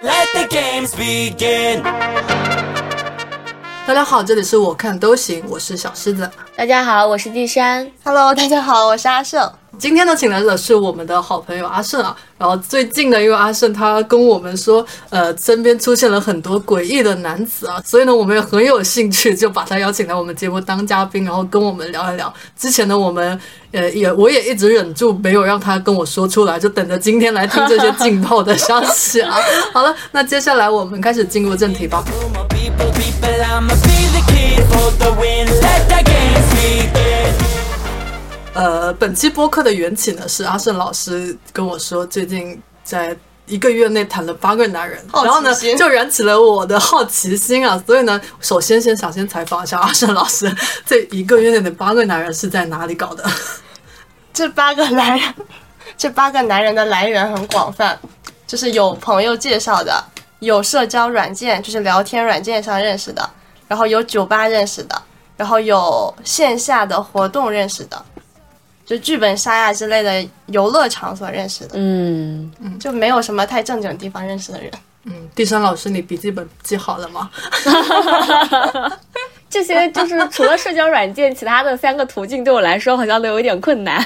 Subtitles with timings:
[0.00, 1.82] Let the games begin.
[3.84, 6.30] 大家好，这里是我看都行，我是小狮子。
[6.56, 7.90] 大家好，我是地山。
[8.04, 9.52] Hello，大家好，我是阿胜。
[9.78, 12.16] 今天呢，请来的是我们的好朋友阿胜啊。
[12.36, 22.32] 然后最近呢，因为阿胜他跟我们说，呃，身边出现了很多诡异的男子啊，所以呢，我们也很有兴趣，就把他邀请来我们节目当嘉宾，然后跟我们聊一聊。
[22.56, 23.40] 之前呢，我们
[23.72, 29.36] 呃也我也一直忍住没有让他跟我说出来，就等着今天来听这些劲爆的消息啊。
[29.72, 32.04] 好了，那接下来我们开始进入正题吧。
[38.54, 43.16] 呃，本期播客的缘起呢，是阿胜老师跟我说，最近在
[43.46, 47.80] 一个月内谈了八个男人，然后呢，就燃起了我的好奇心啊。
[47.86, 50.52] 所以呢，首先先想先采访一下阿胜老师，
[50.84, 53.24] 这一个月内的八个男人是在哪里搞的？
[54.34, 55.34] 这八个男人，
[55.96, 57.98] 这八个男人的来源很广泛，
[58.46, 60.02] 就是有朋友介绍的，
[60.40, 63.28] 有社交软件，就是聊天软件上认识的，
[63.68, 65.00] 然后有酒吧认识的，
[65.36, 68.04] 然后有线下的活动认识的，
[68.88, 72.50] 就剧本杀呀之类的游乐场所认识的，嗯，
[72.80, 74.70] 就没有什么太正经地方认识的人。
[75.04, 77.30] 嗯，第三老师，你笔记本记好了吗？
[79.50, 84.02] 这些就是除了社交软件，其他的三个途径对我来说好像都有一点困难。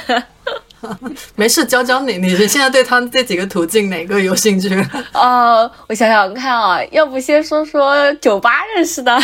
[1.36, 2.19] 没事，教教你。
[2.19, 4.69] 你现在对他们这几个途径哪个有兴趣？
[5.12, 9.17] 呃， 我想想看啊，要不先说说酒吧认识的。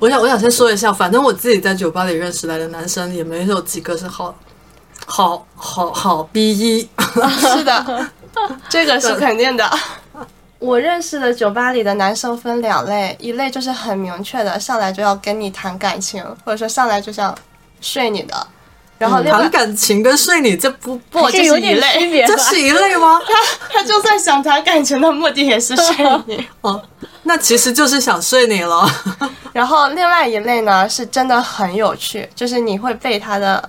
[0.00, 4.34] 我想，我想先说一下，反正我自己在酒吧里认识来的男生，也没有几个是好，
[5.06, 6.88] 好，好，好，B 一。
[7.38, 8.06] 是的，
[8.68, 9.70] 这个是肯定的。
[10.58, 17.36] 我认识的酒吧里的男生分两类，一类就是很明确的，上来就要跟你谈感情，或者说上来就想
[17.80, 18.46] 睡你的。
[18.96, 23.20] 然后、谈感情跟睡你，这不不，这是一类，这是一类吗？
[23.26, 23.34] 他
[23.74, 25.96] 他就算想谈感情的目的也是睡
[26.26, 26.46] 你。
[26.60, 26.80] 哦，
[27.24, 28.88] 那其实就是想睡你了。
[29.52, 33.68] 然后另外一类呢，是真的很有趣，就是你会被他的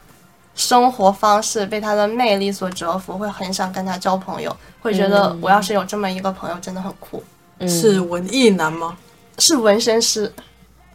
[0.55, 7.23] 生活方式、被他的魅力所折服，会很想跟他交朋友，会觉得我要是有这么一个朋友，真的很酷。
[7.67, 8.97] 是文艺男吗？
[9.37, 10.33] 是纹身师，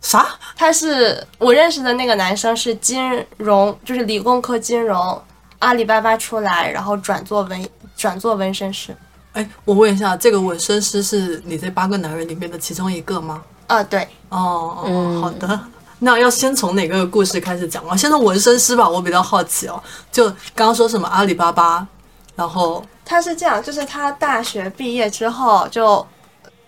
[0.00, 0.26] 啥？
[0.56, 5.22] 他是我认识的那个男生是金融，就是理工科金融，
[5.59, 8.97] 阿里巴巴出来，然后转做纹转做纹身师。
[9.32, 13.43] 哎，我问一下，这个纹身师是你这八个男人里面的其中一个吗？
[13.66, 15.60] 啊，对，哦，哦嗯好的。
[16.00, 17.97] 那要先从哪个故事开始讲吗？
[17.97, 19.81] 先从纹身师吧，我比较好奇哦。
[20.11, 20.25] 就
[20.55, 21.87] 刚刚说什么阿里巴巴，
[22.34, 26.06] 然后他是这样，就是他大学毕业之后就，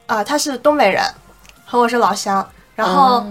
[0.07, 1.03] 啊、他是东北人，
[1.65, 2.47] 和我是老乡。
[2.75, 3.23] 然后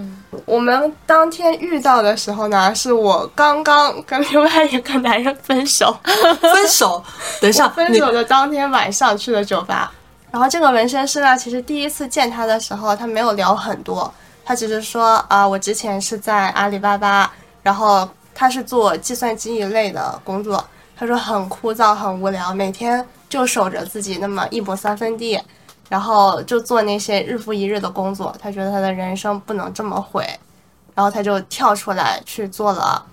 [0.46, 5.96] 我们当天遇到的时候呢，是我刚刚跟另外一个男人分手，
[6.40, 7.04] 分手。
[7.42, 9.92] 等一下， 分手的当天晚上去的酒吧。
[10.30, 14.12] 然后这个纹身师呢，其实第一次见他的时候，他没有聊很多，
[14.52, 17.32] 他只是说啊、我之前是在阿里巴巴，
[17.64, 20.62] 然后他是做计算机一类的工作。
[20.94, 25.42] 他说很枯燥、很无聊，每天就守着自己那么一亩三分地，
[25.88, 28.36] 然后就做那些日复一日的工作。
[28.42, 30.28] 他觉得他的人生不能这么毁，
[30.94, 33.06] 然后他就跳出来去做了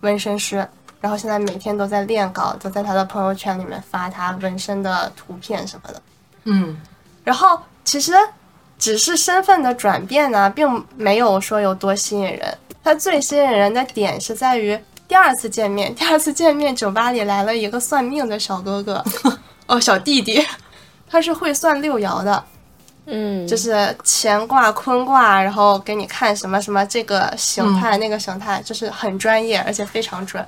[0.00, 0.56] 纹身师。
[1.00, 6.02] 然后现在每天都在练稿，都在他的朋友圈里面发他纹身的图片什么的。
[6.44, 6.78] 嗯，
[7.24, 8.12] 然后其实
[8.82, 12.58] 只是身份的转变呢，并没有说有多吸引人。
[12.82, 14.76] 他最吸引人的点是在于
[15.06, 19.04] 第二次见面，第二次见面酒吧里来了一个算命的小哥哥，
[19.68, 20.44] 哦，小弟弟，
[21.08, 22.44] 他是会算六爻的，
[23.06, 30.44] 嗯，就是乾卦、坤卦，然后给你看什么什么这个形态、那个形态，就是很专业，而且非常准。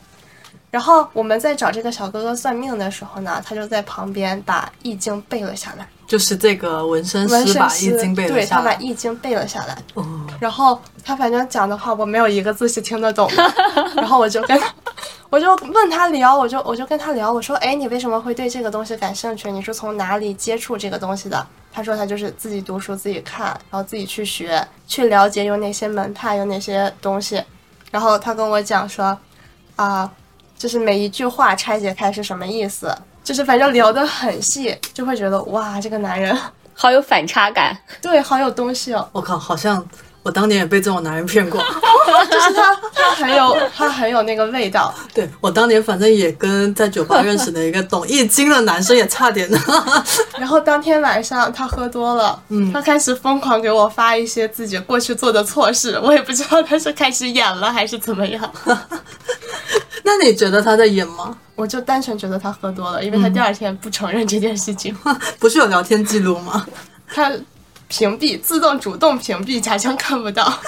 [0.73, 5.87] 然后我们在找这个小哥哥算命的时候呢，他就在旁边把易经背了下来。
[6.07, 8.75] 就是这个纹身师把易经背了对他把。
[8.75, 10.05] 易经背了下来，哦，
[10.39, 13.55] 然后他反正讲的话我没有一个字是听得懂的，
[13.97, 14.61] 然后我就跟
[15.31, 19.51] 我就问他聊，我就我就跟他聊，我说，哎，你为什么会对这个东西感兴趣？
[19.51, 21.47] 你是从哪里接触这个东西的？
[21.73, 27.43] 他说他就是自己读书，自己看，然后自己去学，去了解有哪些门派，有哪些东西。
[27.91, 29.17] 然后他跟我讲说，
[29.75, 30.09] 啊、
[30.57, 36.39] 就是每一句话拆解开是什么意思，就是反正聊得很细，就会觉得哇，这个男人
[36.75, 37.77] 好有反差感。
[38.03, 39.09] 对好有东西哦。
[39.13, 39.85] 我靠，好像
[40.23, 41.61] 我当年也被这种男人骗过。
[42.31, 44.95] 就是他，他很有，他很有那个味道。
[45.15, 49.59] 对我当年反正也跟在酒吧认识的一个懂易经的男生也差点呢。
[50.39, 58.53] 然后当天晚上他喝多了，嗯他开始疯狂给我发一些自己过去做的错事，我也不知道他是开始演了还是怎么样。
[60.03, 61.37] 那你觉得他在演吗？
[61.55, 64.95] 我就单纯觉得他喝多了，因为他第二天不承认这件事情。
[65.39, 66.67] 不是有聊天记录吗？
[67.07, 67.33] 他
[67.89, 70.53] 屏蔽自动主动屏蔽，假装看不到。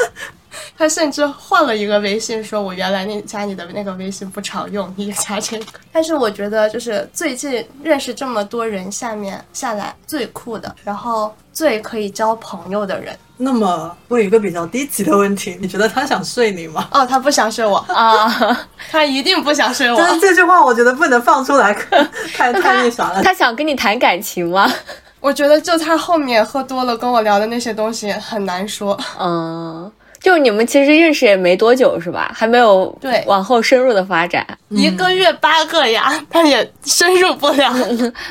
[0.78, 5.66] 他甚至换了一个微信，说我原来那加你的那个微信不常用，你加这个。
[5.92, 13.16] 但是我觉得，就是最近认识这么多人下面下来最酷的，然后最可以交朋友的人。
[13.38, 16.88] 那么问一个比较低级的问题，你觉得他想睡你吗？
[16.90, 18.26] 哦，他不想睡我，啊，
[18.90, 19.96] 他一定不想睡我。
[19.98, 21.74] 但是这句话我觉得不能放出来，
[22.34, 23.22] 太太那啥了。
[23.22, 24.72] 他想跟你谈感情吗？
[25.20, 28.96] 我觉得就他后面喝多了跟我聊的那些东西很难说。
[29.18, 29.90] 嗯，
[30.20, 32.30] 就你们其实认识也没多久是吧？
[32.34, 34.46] 还没有对往后深入的发展。
[34.68, 37.74] 一个月八个呀， 他也深入不了。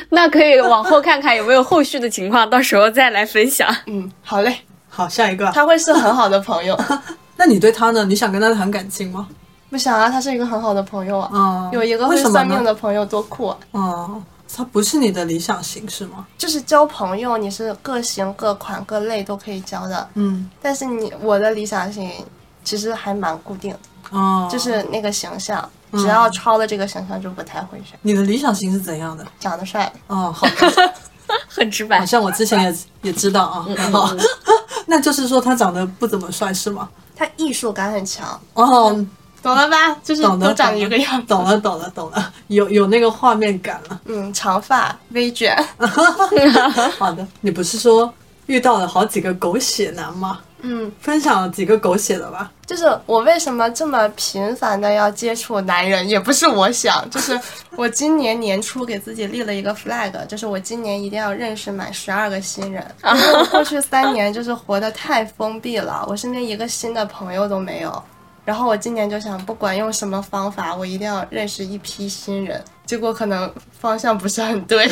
[0.10, 3.68] 那可以往后看看有没有后续的情况，到时候再来分享。
[3.88, 4.60] 嗯，好嘞，
[4.96, 5.52] 好，下一个。
[5.52, 6.80] 他会是很好的朋友。
[7.36, 8.06] 那你对他呢？
[8.06, 9.28] 你想跟他谈感情吗？
[9.70, 11.30] 不想啊，他是一个很好的朋友啊。
[11.34, 13.58] 嗯，有一个会算命的朋友多酷啊！
[13.74, 14.24] 嗯，
[14.56, 16.26] 他不是你的理想型是吗？
[16.38, 20.08] 就是交朋友，你是各型各款各类都可以交的。
[20.14, 22.10] 嗯，但是你我的理想型
[22.64, 28.00] 其实还蛮固定的，哦，就是那个形象，只要超了这个形象就不太会选。
[28.02, 29.26] 你的理想型是怎样的？
[29.42, 30.94] 长得帅，哦，好的，
[31.48, 32.06] 很直白好。
[32.06, 33.66] 像我之前也也知道啊。
[34.88, 36.88] 那就是说他长得不怎么帅是吗？
[37.16, 39.06] 他艺术感很强，哦，
[39.42, 39.96] 懂了吧？
[40.04, 41.28] 就是都长一个样子。
[41.28, 44.02] 懂了，懂了，懂了，有有那个画面感了。
[44.06, 45.56] 嗯，长发微卷，
[47.00, 48.14] 好的，你不是说
[48.48, 50.40] 遇到了好几个狗血男吗？
[50.68, 52.52] 嗯，分享几个狗血的吧。
[52.66, 57.40] 就是我为什么这么频繁的要接触男人，也不是我想，就是
[57.78, 68.04] 我今年年初给自己立了一个 flag，就是我今年一定要认识满十二个新人，因为我过去三年就是活得太封闭了，我身边一个新的朋友都没有。
[68.44, 72.64] 然后我今年就想，不管用什么方法，我一定要认识一批新人。
[72.86, 74.88] 结果可能方向不是很对，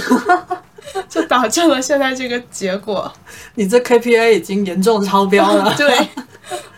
[1.09, 3.11] 就导致了现在这个结果。
[3.55, 5.73] 你这 KPI 已经严重超标了。
[5.77, 5.95] 对，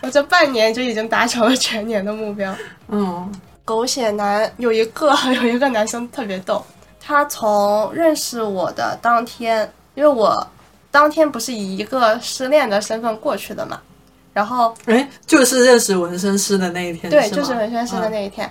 [0.02, 2.56] 我这半年就已经达成了全年的目标。
[2.90, 3.32] 嗯，
[3.64, 6.66] 狗血男有一个有一个男生特别逗，
[7.00, 10.46] 他从认识我的当天，因为我
[10.92, 13.82] 当天不是以一个失恋的身份过去的嘛，
[14.34, 18.50] 然后哎，就是认识纹身师的那一天，对，是就是纹身师的嗯那一天。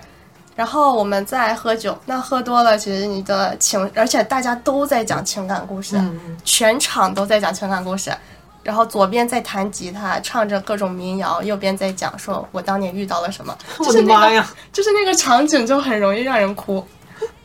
[0.55, 8.15] 然后我们在喝酒，那喝多了，其实你的情，而且大家都在讲情感故事，嗯全场都在讲情感故事。
[8.63, 13.55] 然后左边在弹吉他，唱着各种民谣，右边在讲说我当年遇到了什么。
[13.77, 14.53] 我 就是那个的妈呀！
[14.73, 16.83] 就是那个场景就很容易让人哭。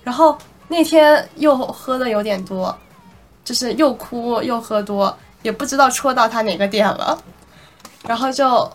[0.03, 2.75] 然后那天又喝的有点多，
[3.45, 7.23] 就是又哭又喝多，也不知道戳到他哪个点了，
[8.07, 8.73] 然后就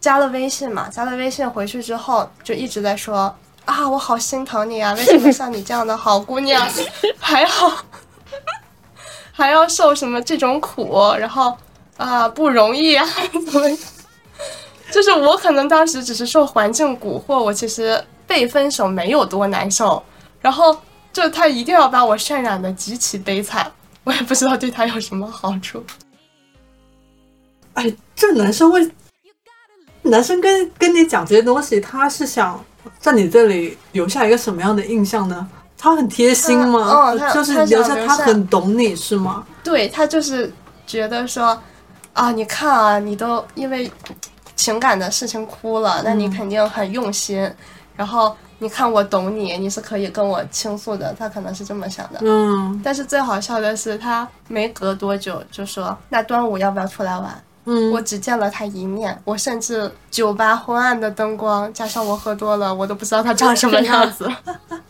[0.00, 6.68] 加了微信嘛，加了微信回去之后就一直在说啊，我好心疼你啊，为什么像你这样的好姑娘
[7.18, 7.48] 还要
[9.32, 11.56] 还要受什么这种苦，然后
[11.96, 13.06] 啊不容易啊，
[13.50, 13.78] 怎么？
[14.90, 20.02] 就是我可能当时只是受环境蛊惑，我其实被分手没有多难受，
[20.40, 20.76] 然后
[21.12, 23.72] 就他一定要把我渲染的极其悲惨，
[24.04, 25.82] 我也不知道对他有什么好处。
[27.74, 28.90] 哎，这男生为
[30.02, 32.62] 男生跟跟你讲这些东西，他是想
[32.98, 35.46] 在你这里留下一个什么样的印象呢？
[35.78, 37.14] 他很贴心吗？
[37.18, 39.44] 他哦就是留下他很懂你是吗？
[39.64, 40.52] 对他就是
[40.86, 41.60] 觉得说，
[42.12, 43.90] 啊，你看啊，你都因为
[44.54, 47.50] 情感的事情哭了，那你肯定很用心。
[47.96, 51.14] 然后你看我懂你，你是可以跟我倾诉的。
[51.18, 52.20] 他可能是这么想的。
[52.22, 64.28] 嗯但是最好笑的是，他没隔多久就说：“那端午要不要出来玩？”嗯，我只见了他一面，我甚至酒吧昏暗的灯光加上我喝多了，我都不知道他长什么样子。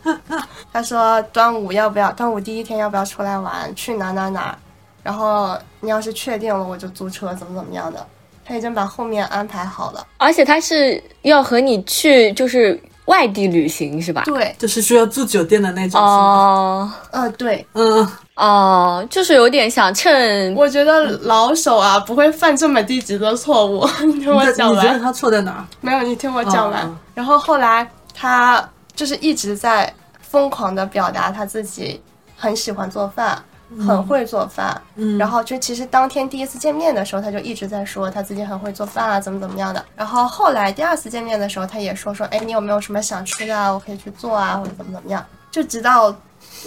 [0.73, 2.11] 他说端午要不要？
[2.13, 3.73] 端午第一天要不要出来玩？
[3.75, 4.57] 去哪哪哪？
[5.03, 8.05] 然后你要是确定了，我就租车，怎么怎么样的。
[8.45, 10.05] 他已经把后面安排好了。
[10.17, 14.21] 而且他是要和你去，就是外地旅行是吧？
[14.25, 23.87] 对，就是需要住酒店的那种，哦呃，对，嗯，哦，就是有点想趁我觉得老手啊不会犯这么低级的错误。
[24.05, 24.85] 你听我讲完。
[24.85, 25.65] 你觉得他错在哪儿？
[25.81, 26.83] 没有，你听我讲完。
[26.83, 32.01] 哦然后后来他就是一直在疯狂的表达他自己
[32.35, 33.39] 很喜欢做饭，
[33.79, 34.79] 很会做饭。
[34.95, 39.83] 嗯然后就其实当天第一次见面的时候，他就一直在说他自己很会做饭啊，怎么怎么样的。
[39.95, 43.71] 然后后来第二次见面的时候，他也说说，哎，你有没有什么想吃的啊？
[43.71, 45.25] 我可以去做啊，或者怎么怎么样。
[45.51, 46.15] 就直到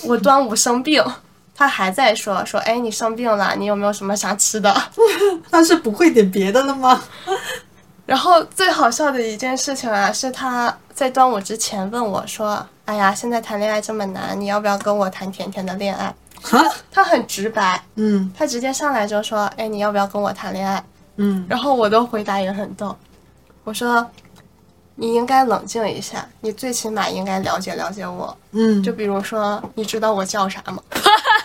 [0.05, 1.03] 我端午生病。
[1.59, 4.83] 他还在说说，哎，你生病了，你有没有什么想吃的？
[5.51, 7.03] 他是不会点别的了吗？
[8.05, 16.15] 然后最好笑的一件事情啊，是他在端午之前问我说：“哎呀，现在谈恋爱这么难，你要不要跟我谈甜甜的恋爱？”
[16.91, 20.83] 他很直白，嗯他直接上来就说：“哎，你要不要跟我谈恋爱
[21.17, 22.97] 嗯？”然后我的回答也很逗，
[23.65, 24.07] 我说
[24.95, 28.37] ：“你应该冷静一下，你最起码应该了解了解我。
[28.53, 30.83] 嗯，就比如说，你知道我叫啥吗？”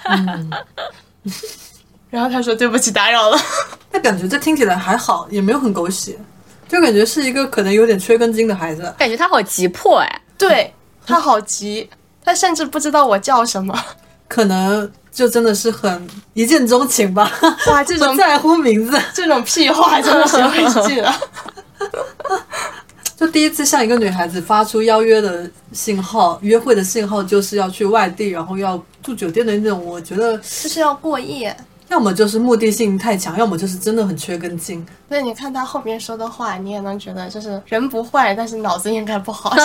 [2.09, 3.37] 然后他说：“对不起，打扰了。
[3.91, 6.17] 那感觉这听起来还好，也没有很狗血，
[6.67, 8.93] 就感觉是一个可能有点缺根筋的孩子。
[8.97, 10.73] 感觉他好急迫哎。”对
[11.05, 11.87] 他好急，
[12.25, 13.77] 他甚至不知道我叫什么。
[14.33, 17.29] 可能就真的是很一见钟情吧，
[17.67, 18.97] 哇， 这种在乎名字。
[19.13, 21.13] 这种屁话真的学会记了。
[23.17, 29.85] 就第一次向一个女孩子发出邀约的信号，约会的信号就是要去外地，然后要住酒店的那种。
[29.85, 31.55] 我觉得就是要过夜。
[31.91, 34.85] 要么就是目的性太强，要么就是真的很缺根筋。
[35.09, 39.53] 所以你看他后面说的话，你也能觉得就是人不坏，但是脑子应该不好。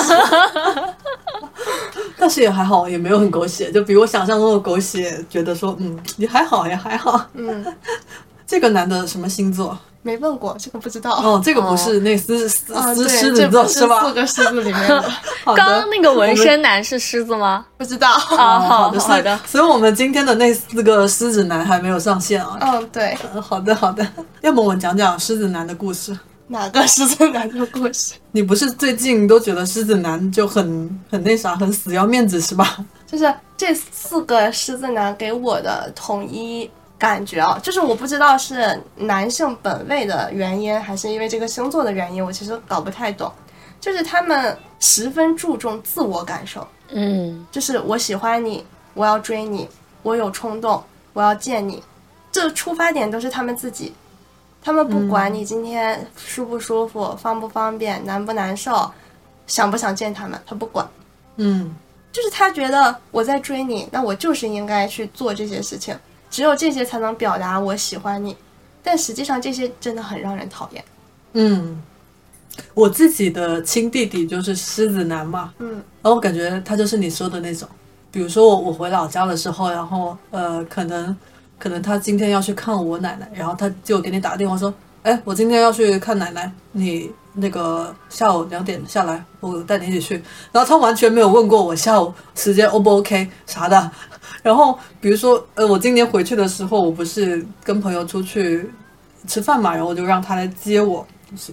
[2.19, 5.25] 但是也还好，也没有很狗血，就比我想象中的狗血。
[5.31, 7.25] 觉得说，嗯，也还好，也还好。
[7.35, 7.65] 嗯，
[8.45, 9.79] 这个男的什么星座？
[10.07, 11.11] 没问过，这个不知道。
[11.17, 14.13] 哦，这个不是那狮狮啊，狮，狮子座是吧四？
[14.13, 15.05] 个狮子里面的，
[15.45, 17.67] 刚刚那个纹身男是狮子吗？
[17.77, 18.09] 不知道。
[18.37, 19.37] 啊，好的，好的。
[19.45, 22.57] 所以我们今天的那四个狮子男还没有上线啊。
[22.61, 24.07] 嗯，对，嗯 好的，好的。
[24.43, 26.17] 要么我们讲讲狮子男的故事。
[26.49, 28.15] 哪个狮子男的故事？
[28.31, 30.65] 你不是最近都觉得狮子男就很
[31.11, 32.77] 很那啥，很死要面子是吧？
[33.05, 43.31] 就是这四个狮子男给我的统一感觉啊，就是我不知道是男性本位的原因，还是因为这个星座的原因，我其实搞不太懂。
[43.79, 49.69] 就是他们十分注重自我感受，嗯，就是我喜欢你，我要追你，
[50.03, 51.83] 我有冲动，我要见你，
[52.33, 53.95] 这出发点都是他们自己。
[54.63, 58.91] 他们不管你今天舒不舒服、方不方便、难不难受、
[59.47, 60.85] 想不想见他们，他不管。
[61.37, 61.73] 嗯，
[62.11, 65.97] 就是他觉得我在追你，那我就是应该去做这些事情，
[66.37, 68.37] 只有这些才能表达我喜欢你。
[68.83, 70.85] 但实际上这些真的很让人讨厌。
[71.33, 71.83] 嗯，
[72.75, 75.71] 我自己的亲弟弟就是狮子男嘛，嗯，
[76.03, 77.67] 然后我感觉他就是你说的那种，
[78.11, 81.17] 比如说我我回老家的时候，然后呃，可能
[81.59, 84.71] 可能他今天要去看我奶奶，然后他就给你打电话说，
[85.05, 90.23] 哎，我今天要去看奶奶，你那个下午两点下来，我带你一起去。
[90.53, 93.91] 然后他完全没有问过我下午时间 O 不 OK 啥的。
[94.47, 98.71] 然后比如说，呃，我今年回去的时候，我不是跟朋友出去
[99.27, 101.05] 吃饭嘛，然后我就让他来接我，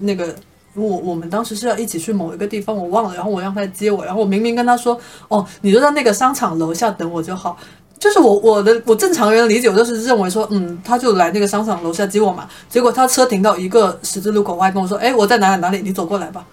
[0.02, 0.36] 那个。
[0.76, 7.56] 我我们当时是要一起去某一个地方，我忘了，然后我让他来接我，然后我明明跟他说，哦，你就在那个商场楼下等我就好，
[8.00, 12.50] 就是我我的我正常人理解，我就是认为说，嗯，他就来那个商场楼下接我嘛。
[12.70, 16.44] 结果他车停到一个十字路口外，跟我说，哎，我在哪里哪里，你走过来吧。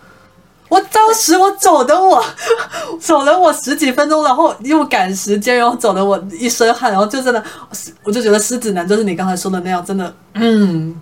[0.70, 2.24] 我当时我走的我
[2.98, 7.44] 走了我十几分钟，然后又赶时间，然后走的我一身汗，然后就真的，
[8.04, 10.98] 我就觉得狮子男就是你刚才说的那样，真的，嗯，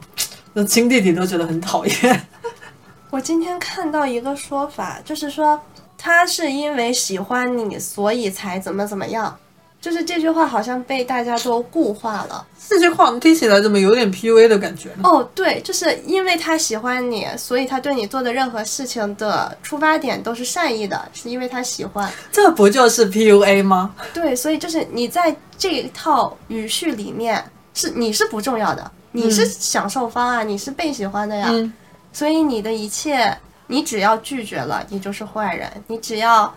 [0.55, 2.27] 那亲弟弟都觉得很讨厌。
[3.11, 5.61] 我今天看到一个说法，就是说
[5.97, 9.37] 他是因为喜欢你，所以才怎么怎么样。
[9.81, 12.45] 就是这句话好像被大家都固化了。
[12.69, 15.03] 这句话我们听起来怎么有点 PUA 的感觉呢？
[15.05, 22.13] 哦，对，就是因为他喜欢你，所以他对你做的任何事情的出发点都是善意的，是因为他喜欢。
[22.31, 23.95] 这不就是 PUA 吗？
[24.13, 27.43] 对，所以就是你在这一套语序里面
[27.73, 31.49] 是你是不重要的，你是享受方啊，你是被喜欢的呀。
[31.51, 31.73] 嗯
[32.11, 36.53] 所以你的一切，你只要拒绝了，你就是坏人；你只要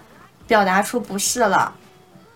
[0.47, 1.71] 表达出不是了，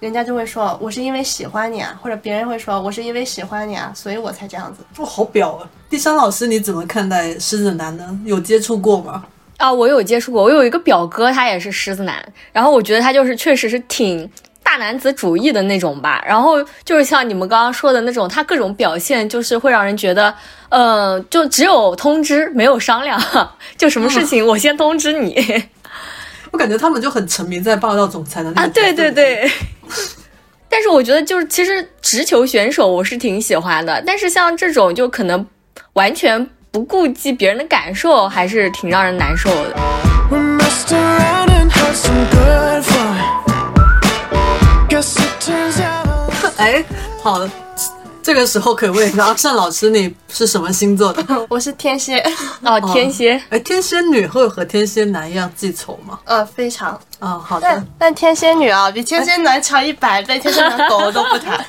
[0.05, 4.83] 人家就会说我是因为喜欢你啊，或者别人会说我是因为喜欢你啊，所以我才这样子。
[5.01, 5.67] 哇，好表啊！
[5.89, 8.19] 第三老师，你怎么看待狮子男呢？
[8.23, 9.23] 有接触过吗？
[9.57, 14.29] 啊，我有接触过，我有一个表哥，他也是狮子男，然后我觉得他就是确实是挺
[14.61, 20.31] 大男子主义的那种吧，然后就是像你们刚刚说的那种，他各种表现就是会让人觉得，
[20.69, 23.19] 呃，就只有通知没有商量，
[23.75, 25.35] 就什么事情 我先通知你、
[26.55, 29.51] 我感觉他们就很沉迷在霸道总裁的那啊，对对对。
[30.69, 35.45] 但是我觉得就是其实直球选手我是挺喜欢的，但是像这种就可能
[35.93, 39.75] 完全不顾及别人的感受，还是挺让人难受的。
[40.31, 43.17] We messed around and had some good fun.
[44.87, 46.31] Guess it turns out.
[46.55, 46.81] 哎，
[47.21, 47.45] 好，
[48.25, 51.23] 这个时候可以问一下阿善老师，你是什么星座的？
[51.47, 52.17] 我是天蝎，
[52.63, 56.19] 哦，天蝎，哎，天蝎女会和天蝎男一样记仇吗？
[56.25, 56.99] 呃，非常。
[57.19, 57.87] 啊、好的但。
[57.99, 61.63] 但天蝎女啊，比天蝎男强一百倍，天蝎男狗都不谈。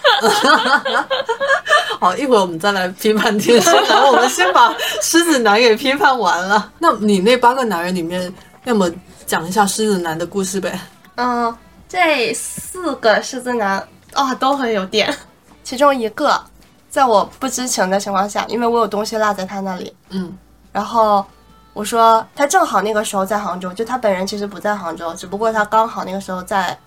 [2.00, 6.72] 好，一会儿我们再来批判天蝎男，我们先把狮子男给批判完了。
[6.80, 8.32] 那你那八个男人里面，
[8.64, 8.90] 要么
[9.26, 10.80] 讲一下狮子男的故事呗？
[11.16, 11.54] 嗯，
[11.86, 15.14] 这四个狮子男啊、都很有点。
[15.66, 16.40] 其中一个
[16.88, 20.32] 在我不知情的情况下，因为我有东西落在他那里，嗯，
[20.70, 21.26] 然后
[21.72, 26.78] 我说他正好那个时候在杭州，就他本人其实不在杭州，只不过他刚好那个时候在，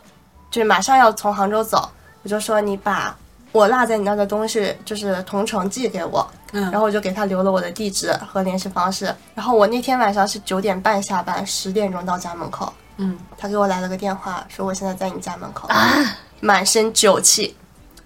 [0.50, 1.90] 就是马上要从杭州走，
[2.24, 3.14] 我就说你把
[3.52, 6.72] 我落在你那的东西就是同城寄给我，嗯。
[6.72, 15.68] 然后我就给他留了我的地址和联系方式，然后我那天晚上是九点半下班，十点钟到家门口，嗯，他给我来了个电话，说我现在在你家门口，
[16.40, 17.58] 满身酒气，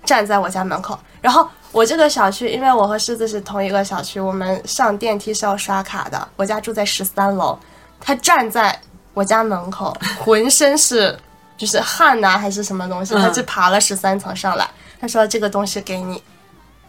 [0.06, 0.98] 站在我家门口。
[1.22, 6.28] 然后我这个小区，因为我和狮子是同一个小区，我们上电梯是要刷卡的。
[6.36, 7.58] 我家住在十三楼，
[8.00, 8.78] 他站在
[9.14, 11.18] 我家门口，浑身是
[11.58, 14.70] 就是汗呐、还是什么东西，嗯他就爬了十三层上来。
[15.00, 16.22] 他说这个东西给你，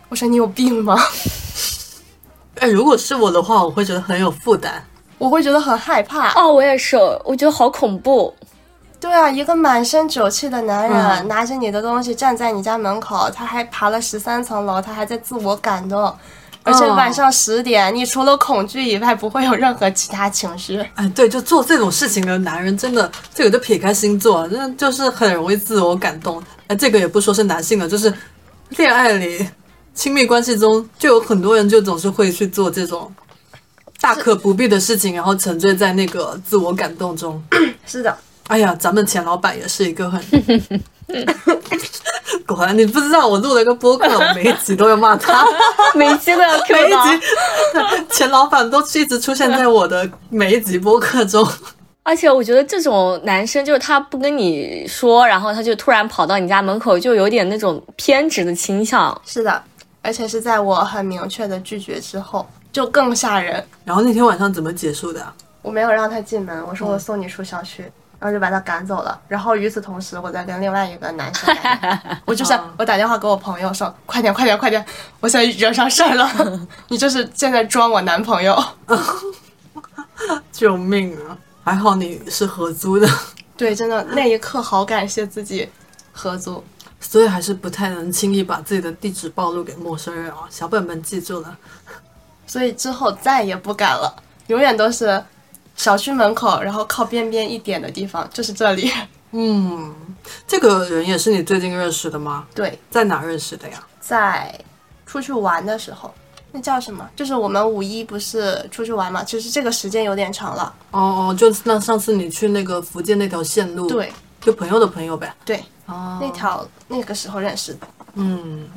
[0.09, 0.99] 我说你有病吗？
[2.61, 4.85] 哎，如果是我的话，我会觉得很有负担。
[5.19, 6.33] 我会觉得很害怕。
[6.35, 8.35] 哦，我也是，我觉得好恐怖。
[9.05, 16.11] 对啊，一个满身酒气的男人、嗯拿着你的东西站在你家门口，他还爬了十三层楼，他还在自我感动，
[16.63, 20.83] 而且哦晚上十点，你除了恐惧以外，不会有任何其他情绪。
[20.95, 26.43] 哎，对，就做这种事情的男人，真的这个就撇开星座，真的就是很容易自我感动。
[26.69, 28.11] 哎，这个也不说是男性了，就是
[28.71, 29.47] 恋爱里、
[29.93, 33.13] 亲密关系中，就有很多人就总是会去做这种
[34.01, 37.43] 大可不必的事情，然后沉醉在那个自我感动中。
[37.85, 38.17] 是的，
[38.49, 40.21] 哎呀，咱们钱老板也是一个很
[42.47, 45.47] 果然你不知道，我录了一个播客，我每一集都要骂他。
[45.95, 47.21] 每一集都要 Q 每一到，集
[48.11, 51.47] 钱老板都一直出现在我的每一集播客中。
[52.03, 59.19] 而且我觉得这种男生就是他不跟你说，然后他就突然跑到你家门口，就有点那种偏执的倾向。
[59.25, 59.63] 是的，
[60.03, 63.65] 而且是在我很明确的拒绝之后，就更吓人。
[63.87, 65.35] 然后那天晚上怎么结束的啊？
[65.63, 67.91] 我没有让他进门，我说我送你出小区。
[68.25, 71.55] 然后就把他赶走了，然后与此同时，我在跟另外一个男生
[72.25, 74.83] 我就是我打电话给我朋友说，快点快点快点，
[75.21, 76.27] 我现在惹上事儿了，
[76.89, 78.59] 你就是现在装我男朋友。
[80.51, 81.37] 救命啊！
[81.65, 83.07] 还好你是合租的，
[83.59, 85.69] 对，真的那一刻好感谢自己
[86.11, 86.65] 合租。
[86.99, 90.49] 所以还是不太能轻易把自己的地址暴露给陌生人啊。
[90.49, 91.55] 小本本记住了。
[92.47, 95.23] 所以之后再也不敢了，永远都是
[95.77, 98.91] 小区门口，然后靠边边一点的地方，就是这里。
[99.33, 99.95] 嗯，
[100.47, 102.47] 这个人也是你最近认识的吗？
[102.55, 103.83] 对，在哪认识的呀？
[104.01, 104.55] 在
[105.07, 106.13] 出去玩的时候，
[106.53, 107.09] 那叫什么？
[107.17, 109.25] 就是我们五一不是出去玩嘛？
[109.25, 110.73] 其实这个时间有点长了。
[110.93, 115.35] 哦哦，就是那上次你去那个福建那条线路，，对就朋友的朋友呗。
[115.45, 117.89] 对，哦，那条那个时候认识的。
[118.15, 118.69] 嗯，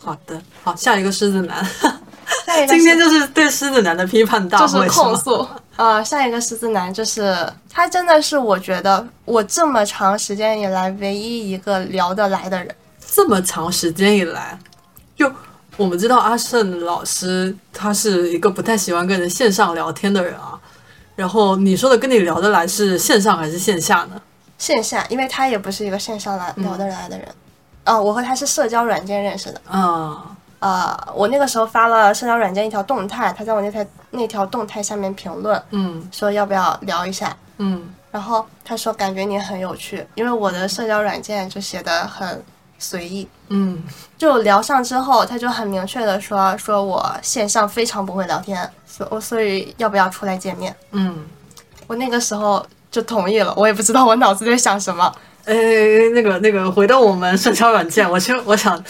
[0.00, 1.62] 好的，好，下一个狮子男，
[2.44, 5.46] 下一个今天就是对狮子男的批判大就是会，控诉。
[5.76, 12.74] 呃，下一个狮子男就是他，真的是我觉得我这么长时间以来唯一一个聊得来的人。
[13.08, 14.58] 这么长时间以来，
[15.14, 15.30] 就
[15.76, 20.58] 我们知道阿胜老师他是一个不太喜欢跟人线上聊天的人啊。
[21.14, 24.20] 然后你说的跟你聊得来是线上还是线下呢？
[24.58, 27.26] 线下，因为他也不是一个线上来聊得来的人。
[27.84, 29.60] 啊、我和他是社交软件认识的。
[29.70, 42.42] 啊、呃，我那个时候发了社交软件一条动态，他在我那条那条动态下面评论嗯说要不要聊一下，嗯然后他说感觉你很有趣，因为我的社交软件就写的很
[42.78, 43.28] 随意。
[43.48, 43.82] 嗯
[44.18, 50.74] 就聊上之后，他就很明确的说，说我线上非常不会聊天，所我所以要不要出来见面？
[50.92, 51.24] 嗯。
[51.88, 55.14] 我那个时候就同意了，我也不知道我脑子在想什么。
[55.44, 55.54] 哎，
[56.12, 58.82] 那个那个，回到我们社交软件，我其实我想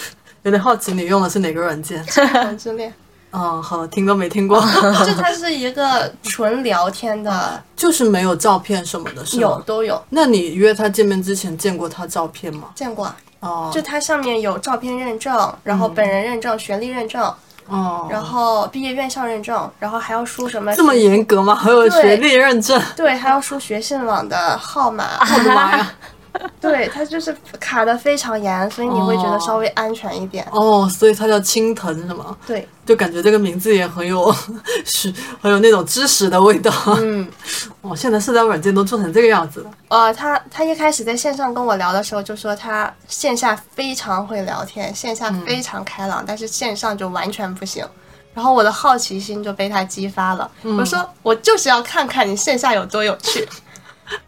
[0.47, 2.01] 有点好奇，你用的是哪个软件？
[2.07, 2.95] 同之恋，
[3.33, 4.61] 哦，好，听都没听过，
[5.05, 9.43] 就它是一个纯聊天的，就是没有照片什么的，是吗？
[9.43, 12.69] 有都有那你约他见面之前见过他照片吗？
[12.77, 13.17] 见过啊。
[13.41, 17.23] 哦，就它上面有照片认证，然后本人认证、学历认证，
[17.67, 21.57] 哦，然后毕业院校认证，然后还要输什么这么严格吗？
[21.57, 22.81] 还有学历认证？
[22.97, 25.19] 对，还要输学信网的号码。
[25.37, 25.93] 我的妈呀！
[26.61, 30.47] 对，它就是卡的非常严，所以你会觉得稍微安全一点。
[30.51, 32.37] 哦，所以他叫青藤是吗？
[32.47, 34.35] 对，就感觉这个名字也很有
[34.85, 36.73] 是很有那种知识的味道。
[36.99, 37.29] 嗯，
[37.83, 39.71] 哦，现在社交软件都做成这个样子了。
[39.89, 47.87] 呃，他他一开始在线上跟我聊的时候就说他线下非常会聊天，线下非常开朗，但是线上就完全不行。
[48.35, 53.49] 然后我的好奇心就被他激发了，我说我就是要看看你线下有多有趣。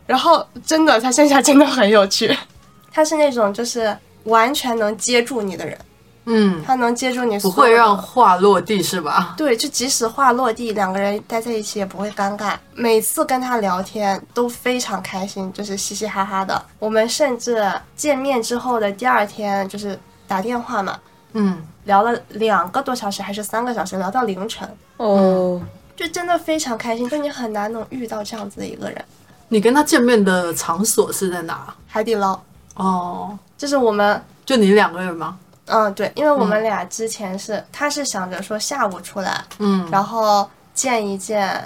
[0.07, 2.37] 然后真的，他线下真的很有趣，
[2.91, 5.79] 他是那种就是完全能接住你的人，
[6.25, 9.35] 嗯，他能接住你不会让话落地是吧？
[9.37, 12.55] 对，就即使话落地，两个人待在一起也不会尴尬。
[12.75, 16.61] 每次跟他聊天都非常开心，就是嘻嘻哈哈的。
[16.79, 20.99] 我们甚至见面之后的第二天，就是打电话嘛，
[21.33, 25.61] 嗯，聊了两个多小时还是三个小时，聊到凌晨，哦，
[25.97, 29.05] 就真的非常开心，就你很难能遇到这样子的一个人。
[29.49, 31.75] 你跟他见面的场所是在哪？
[31.87, 32.39] 海底捞，
[32.75, 35.39] 哦，就是我们，就你两个人吗？
[35.67, 41.63] 嗯，对，因为我们俩之前是，他是想着说下午出来，嗯，然后见一见，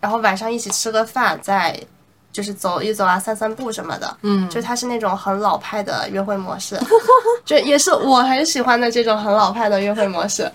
[0.00, 1.78] 然后晚上一起吃个饭，再
[2.32, 4.16] 就是走一走啊，散散步什么的。
[4.22, 6.76] 嗯就他是那种很老派的约会模式，
[7.46, 10.50] 就也是我很喜欢的这种很老派的约会模式。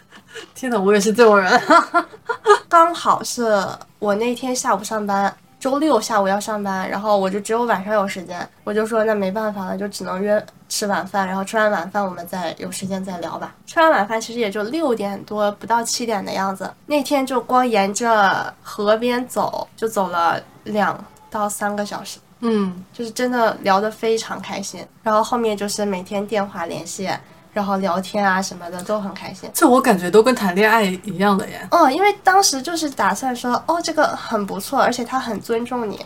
[0.54, 1.60] 天呐，我也是这种人。
[2.68, 3.66] 刚好是
[3.98, 13.54] 我那天下午上班，周六下午要上班，然后我就只有晚上有时间，我就说那没办法了，就只能约吃晚饭，然后吃完晚饭我们再有时间再聊吧。
[13.66, 20.98] 吃完晚饭其实也就六点多不到七点的样子，那天就光沿着河边走，就走了两
[21.30, 22.18] 到三个小时。
[22.40, 27.06] 嗯，就是真的聊得非常开心，然后后面就是每天电话联系，
[27.52, 29.50] 然后聊天啊什么的都很开心。
[29.52, 31.66] 这我感觉都跟谈恋爱一样的耶。
[31.70, 35.98] 哦，因为当时就是打算说，哦，这个很不错，而且他很尊重你。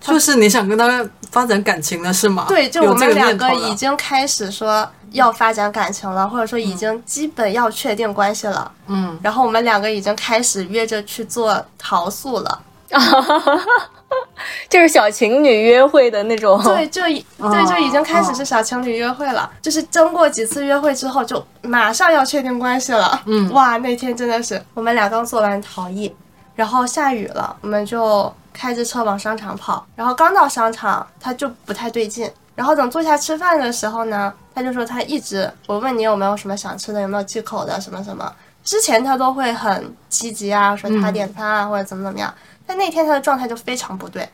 [0.00, 2.44] 就是你想跟他发展感情了是吗？
[2.48, 8.70] 对，就我们两个已经开始说要发展感情了，或者说已经基本要确定关系了。
[8.86, 12.62] 嗯，然后我们两个已经开始约着去做桃素了。
[14.68, 16.62] 就是小情侣约会的那种。
[16.62, 19.50] 对，就已对，就已经开始是小情侣约会了。
[19.60, 23.20] 就是经过几次约会之后，就马上要确定关系了。
[23.26, 26.14] 嗯哇，那天真的是我们俩刚做完陶艺，
[26.54, 29.84] 然后下雨了，我们就开着车往商场跑。
[29.96, 32.30] 然后刚到商场，他就不太对劲。
[32.54, 38.32] 然后等坐下吃饭的时候呢，他就说他一直我问你有没有什么想吃的，有没有忌口的什么什么。
[38.64, 42.32] 之前他都会很积极啊，说他点餐啊、或者怎么怎么样，
[42.66, 44.28] 但那天他的状态就非常不对。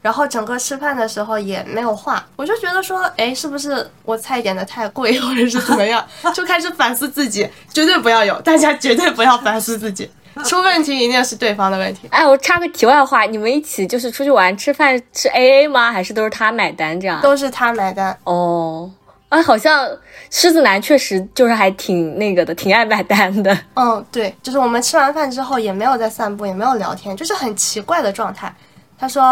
[0.00, 10.08] 然后整个吃饭的时候也没有话，我就觉得说，哎，是不是我菜点的太贵，或者是怎么样， 就开始反思自己，绝对不要有，大家绝对不要反思自己，
[10.46, 12.06] 出问题一定是对方的问题。
[12.12, 15.90] 哎，我插个题外话，你们一起就是出去玩吃饭是 A A 吗？
[15.90, 17.20] 还是都是他买单这样？
[17.20, 18.88] 都是他买单，哦，
[19.28, 19.86] 哎，好像
[20.30, 23.56] 狮子男确实就是还挺那个的，挺爱买单的。
[23.74, 28.54] 嗯，对，就是我们吃完饭之后也没有在散步，也没有聊天，就是很奇怪的状态。
[28.98, 29.22] 他说，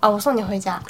[0.00, 0.80] 啊，我送你回家，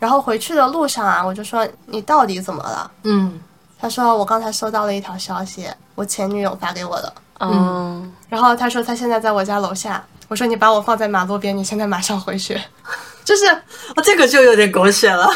[0.00, 2.90] 然后回去的路上啊，我就说你到底怎么了？
[3.04, 3.40] 嗯，
[3.80, 7.12] 他说我刚才收到了一条消息，我前女友发给我的。
[7.38, 12.60] 嗯，然后他说他现在在我家楼下，我说你把我放在马路边，你现在马上回去，
[13.24, 13.62] 就是啊，
[14.02, 15.30] 这个就有点狗血了。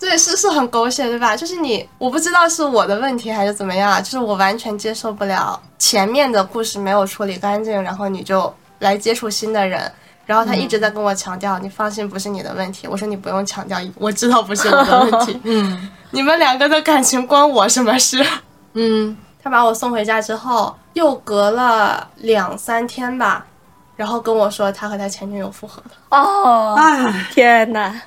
[0.00, 1.36] 对，是是很狗血，对吧？
[1.36, 9.92] 就是你，我不知道是我的问题还是怎么样啊，就是我完全接受不了前面的故事没有处理干净，然后你就来接触新的人，
[10.24, 12.88] 然后他一直在跟我强调，你放心，不是你的问题。
[12.88, 18.24] 我说你不用强调，我知道不是我的问题， 嗯你们两个的感情关我什么事？
[18.72, 23.44] 嗯，他把我送回家之后，又隔了两三天吧，
[23.96, 26.18] 然后跟我说他和他前女友复合了。
[26.18, 28.00] 哦，哎，天哪！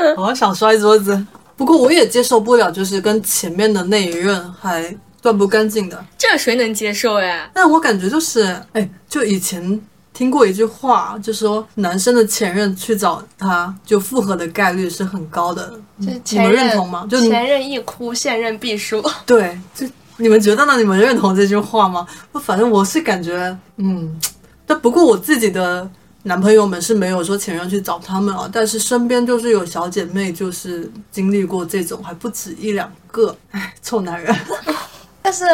[0.16, 1.26] 好想摔桌子。
[1.56, 6.04] 不过我也接受不了，就是跟前面的那一任还断不干净的。
[6.16, 7.50] 这谁能接受呀？
[7.52, 9.80] 但我感觉就是，哎，就以前
[10.12, 15.72] 听过一句话，就说男生的前任去找他，就复合的概率是很高的。
[16.00, 17.06] 就是你们前任认同吗？
[17.10, 19.02] 就前任一哭， 现任必输。
[19.26, 19.84] 对，就
[20.18, 20.76] 你们觉得呢？
[20.76, 22.06] 你们认同这句话吗？
[22.40, 24.16] 反正我是感觉，嗯，
[24.64, 25.90] 但不过我自己的
[26.24, 33.34] 男朋友们是没有说前任去找他们啊，但是身边就是有小姐妹就是经历过这种，还不止一两个。
[33.52, 34.34] 哎，臭男人。
[35.22, 35.44] 但是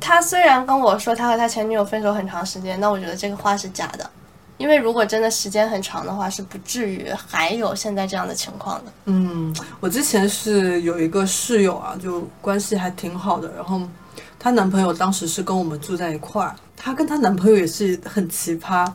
[0.00, 4.08] 他虽然跟我说他和他前女友分手很长时间，那我觉得这个话是假的，
[4.58, 8.92] 因为如果真的时间很长的话，是不至于还有现在这样的情况的。
[9.06, 13.80] 嗯，我之前是有一个室友啊，就关系还挺好的，然后
[14.38, 18.86] 她男朋友当时是跟我们住在一块儿，她跟她男朋友也是很奇葩，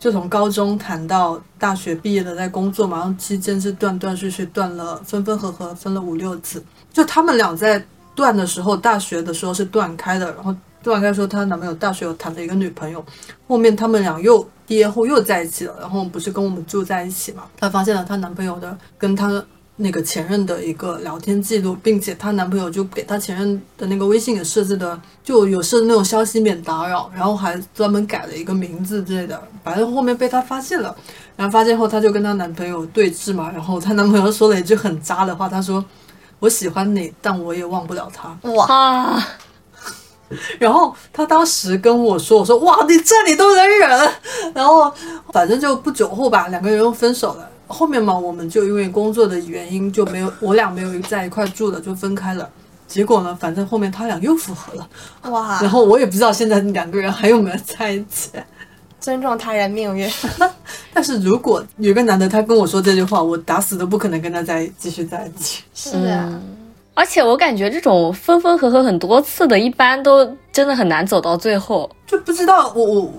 [0.00, 7.84] 就从高中谈到大学毕业的在工作嘛，然后期间是断断续续断了，分分合合分了五六次，就他们俩在
[8.14, 13.04] 断的时候，大学的时候是断开的，然后断开说她男朋友大学有谈了一个女朋友，
[13.46, 19.44] 后面他们俩又毕业后又在一起了，然后不是跟我们住在一起嘛，她发现了她男朋友的跟她
[19.80, 30.96] 那个前任的一个聊天记录，并且她男朋友就给她前任的那个微信也设置的就有设那种消息免打扰，然后还专门改了一个名字之类的，反正后面被她发现了，
[31.36, 35.84] 然后发现后她就跟她男朋友对峙嘛，然后她男朋友说了一句很渣的话，他说。
[36.40, 38.34] 我喜欢你，但我也忘不了他。
[38.52, 39.28] 哇，啊，
[40.58, 44.10] 然后他当时跟我说：“我说哇，你这你都能忍。”
[44.54, 44.90] 然后
[45.34, 47.46] 反正就不久后吧，两个人又分手了。
[47.70, 52.48] 后面嘛，我们就因为工作的原因就没有，我俩没有在一块住了，就分开了。
[52.86, 54.88] 结果呢，反正后面他俩又复合了，
[55.30, 58.30] 哇然，后我也不知道现在两个人还有没有在一起。
[58.98, 60.10] 尊重他人命运。
[60.92, 65.62] 但是如果有个男的他跟我说这句话，我打死都不可能跟他再继续在一起。
[65.72, 66.38] 是啊，
[66.94, 71.88] 而且我感觉这种分分合合很多次的，一般都真的很难走到最后。
[72.06, 73.12] 就不知道我我，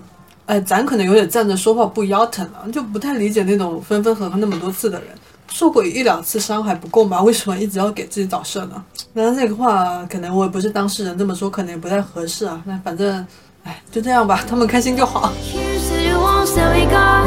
[0.51, 5.07] 哎，咱可能有点站着说话不腰疼了，就不太理解那种分分合合那么多次的人，
[5.49, 7.21] 受过一两次伤还不够吗？
[7.21, 8.83] 为什么一直要给自己找事儿呢？
[9.13, 12.61] 那这个话可能我也不是当事人，这么说可能也不太合适啊。
[12.65, 13.25] 那反正，
[13.63, 15.31] 哎，就这样吧，他们开心就好。
[15.41, 17.23] Here's to the ones that we got.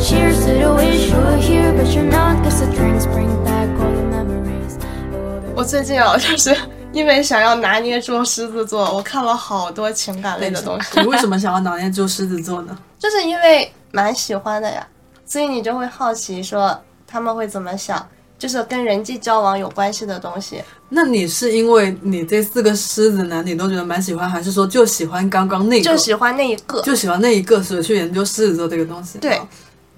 [0.00, 2.40] Cheers to the wish you were here, but you're not.
[2.44, 4.78] Cause the drinks bring back all the memories.
[5.12, 6.56] Oh, the 我最近啊，就是
[6.92, 12.76] 因为想要拿捏住狮子座，我看了好多情感类的东西，你为什么想要拿捏住狮子座呢？
[12.98, 14.86] 就是因为蛮喜欢的呀，
[15.24, 18.04] 所以你就会好奇说他们会怎么想，
[18.38, 20.62] 就是跟人际交往有关系的东西。
[20.88, 25.84] 那你是因为你这四个狮子男你都觉得蛮喜欢，还是说就喜欢刚刚那个？
[25.84, 29.18] 就喜欢那一个，就喜欢那一个，所以去研究狮子座这个东西。
[29.18, 29.40] 对。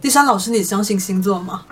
[0.00, 1.62] 第三老师，你相信星座吗？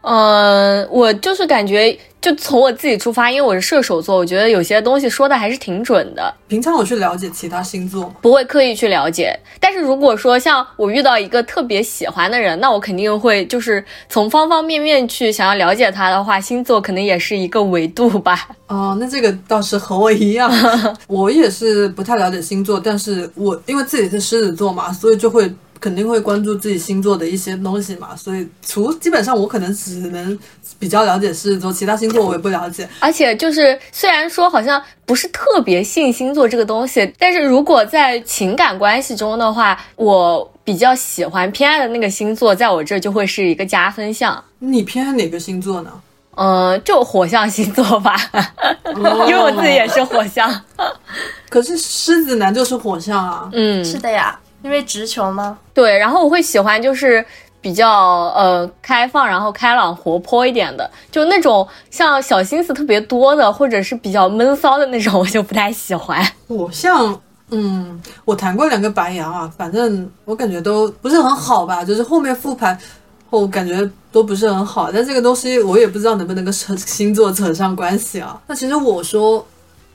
[0.00, 8.12] 呃，我就是感觉，就从我自己出发，因为我是射手座，我觉得有些东西说的还是挺准的，平常我去了解其他星座？
[8.22, 9.38] 不会刻意去了解。
[9.60, 18.48] 但是如果说像我遇到一个特别喜欢的人，那我肯定会就是从方方面面去想要了解他的话，星座可能也是一个维度吧。
[18.68, 20.50] 哦，那这个倒是和我一样，
[21.08, 30.38] 我也是不太了解星座，但是我因为自己是狮子座嘛，所以就会肯定会关注自己星座的一些东西嘛，所以除基本上我可能只能
[30.78, 32.88] 比较了解狮子座，其他星座我也不了解。
[33.00, 44.42] 而且就是虽然说好像不是特别信星座这个东西，但是如果在情感关系中的话，我比较喜欢偏爱的那个星座，在我这儿就会是一个加分项。
[44.58, 45.90] 你偏爱哪个星座呢？
[46.40, 48.14] 嗯，就火象星座吧，
[48.94, 50.48] 因为我自己也是火象。
[51.48, 55.58] 可是狮子男就是火象啊，嗯，是的呀，因为直球吗？
[55.72, 55.96] 对。
[55.98, 57.24] 然后我会喜欢就是
[57.60, 57.90] 比较
[58.36, 66.24] 呃开放，然后开朗活泼一点的，就那种像小心思特别多的，或者是比较闷骚的那种，我就不太喜欢。
[66.46, 67.20] 我像。
[67.50, 72.78] 嗯，我谈过两个白羊啊，反正我感觉都不是很好吧，就是后面复盘
[73.30, 78.38] 后感觉都不是很好，但这个东西我也不知道能不能跟扯星座扯上关系啊。
[78.46, 79.42] 那其实我说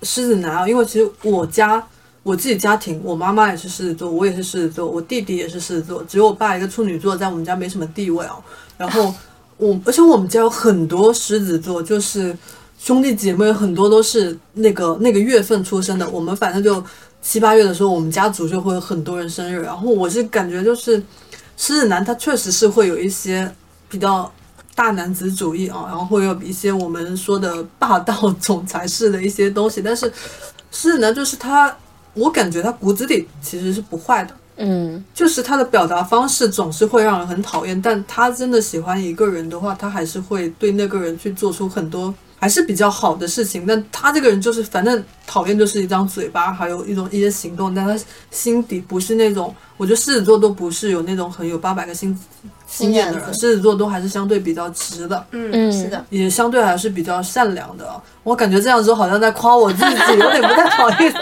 [0.01, 1.79] 狮子男啊，因为其实我家
[2.23, 8.35] 我自己家庭，我妈妈也是狮子座，我也是狮子座，我弟弟也是狮子座，只有我爸一个处女座，在我们家没什么地位啊。
[8.77, 9.13] 然后
[9.57, 12.35] 我， 而且我们家有很多狮子座，就是
[12.79, 16.09] 兄弟姐妹很多都是那个那个月份出生的。
[16.09, 16.81] 我们反正就
[17.21, 19.61] 七八月的时候，我们家族就会有很多人生日。
[19.61, 20.95] 然后我是感觉就是
[21.57, 23.53] 狮子男他确实是会有一些
[23.89, 24.31] 比较
[24.75, 29.81] 大男子主义啊，然后会有一些我们说的霸道总裁式的一些东西。
[29.81, 30.11] 但是
[30.71, 31.75] 狮子男就是他，
[32.13, 34.33] 我感觉他骨子里其实是不坏的。
[34.55, 43.65] 嗯就是他的表达方式总是会让人很讨厌，但他真的喜欢一个人的话，他还是会对那个人去做出很多还是比较好的事情。
[43.65, 47.99] 但他这个人就是反正讨厌就是一张嘴巴，还有一种一些行动，但他
[48.29, 52.15] 心底不是那种，我觉得狮子座都不是有那种很有八百个心
[52.67, 55.25] 心眼的人，狮子座都还是相对比较直的。
[55.31, 57.89] 嗯，嗯是的，也相对还是比较善良的。
[58.21, 61.17] 我感觉这样说好像在夸我自己，有点不太好意思。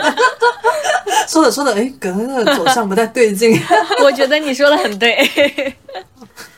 [1.32, 3.58] 说着说着，哎，可能那个走向不太对劲。
[4.04, 5.74] 我觉得你说的很对。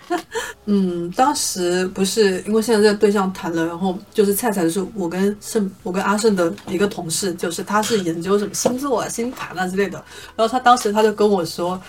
[0.66, 10.04] 嗯，当时不是因为现在这个对象谈了，然后就是菜菜是我跟盛，我跟阿胜的一个同事，就是他是研究什么星座啊、星盘啊之类的。
[10.36, 11.80] 然后他当时他就跟我说，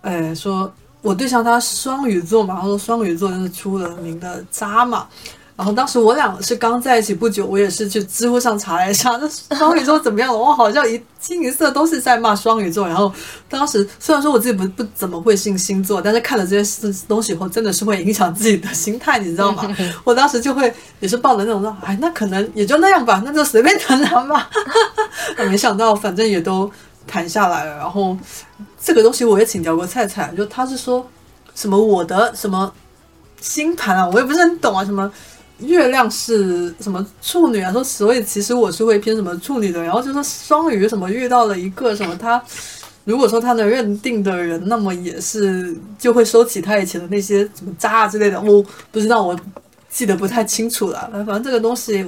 [0.00, 5.06] 哎，说我对象他双鱼座嘛，他说双鱼座就是出了名的渣嘛。
[5.56, 10.36] 然后当时我俩是刚在一起不久，我也是去知乎上查了一下，那双鱼座怎么样了？
[10.36, 12.88] 我好像一清一色都是在骂双鱼座。
[12.88, 13.12] 然后
[13.48, 19.64] 当时虽然说我自己不不怎么会信星座，但是看了这些事东西以后，真的是会影响自己的心态，你知道吗？
[20.02, 24.50] 我当时就会也是抱着那种说，哎，那可能也就那样吧，那就随便谈谈吧。
[25.36, 26.68] 没想到反正也都
[27.06, 27.76] 谈下来了。
[27.76, 28.18] 然后
[28.82, 31.08] 这个东西我也请教过菜菜，就他是说
[31.54, 32.72] 什么我的什么
[33.40, 35.08] 星盘啊，我也不是很懂啊，什么。
[35.66, 37.72] 月亮是什么处女啊？
[37.72, 42.42] 说所以其实我是会偏什么处女的，然后就说双鱼什么遇到了一个什么他，
[43.04, 48.40] 如果说他能认定的人，那么也是就会收起他以前的那些什么渣啊之类的。
[48.40, 49.38] 我不知道，我
[49.88, 51.10] 记得不太清楚了。
[51.12, 52.04] 反正这个东西，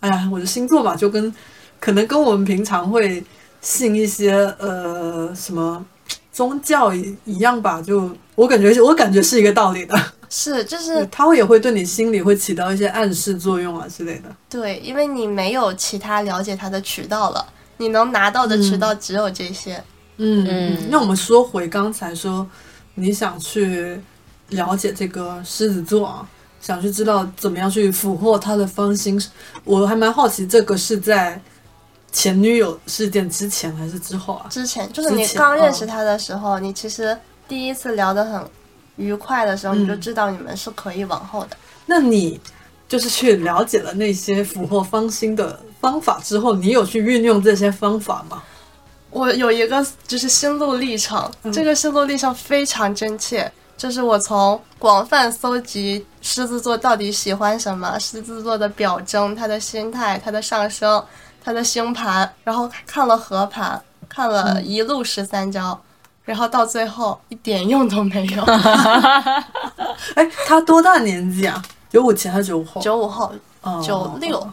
[0.00, 1.32] 哎呀，我的星座嘛，就跟
[1.78, 3.22] 可能跟我们平常会
[3.60, 5.84] 信一些呃什么
[6.32, 9.94] 宗教一样吧，就我感觉我感觉是一个道理的。
[10.30, 14.34] 是就是他也会对你心里会起到一些暗示作用啊之类的。
[14.48, 17.44] 对，因为你没有其他了解他的渠道了，
[17.78, 19.76] 你能拿到的渠道只有这些。
[20.22, 22.46] 嗯嗯那我们说回刚才说，
[22.94, 24.00] 你想去
[24.50, 26.28] 了解这个狮子座啊，
[26.60, 29.20] 想去知道怎么样去俘获他的芳心。
[29.64, 31.40] 我还蛮好奇，这个是在
[32.12, 34.46] 前女友事件之前还是之后啊？
[34.50, 38.44] 之前就是你刚认哦识他的时候，你其实第一次聊得很
[38.96, 41.56] 愉快的时候，你就嗯知道你们是可以往后的。
[41.86, 42.40] 那你
[42.88, 48.42] 就是去了解了那些俘获芳心的方法之后，你有去运用这些方法吗？
[49.10, 53.50] 我有一个就是心路历程，这个心路历程非常真切。
[53.76, 61.02] 就是我从广泛搜集狮子座到底喜欢什么，狮子座的表征、他的心态、他的上升、
[61.42, 65.82] 他的星盘，然后看了合盘，看了一路十三招，
[66.24, 68.42] 然后到最后一点用都没有。
[70.14, 71.62] 哎，他多大年纪啊？
[71.90, 72.80] 九五前还是九五后？
[72.80, 74.48] 九五后，哦九六，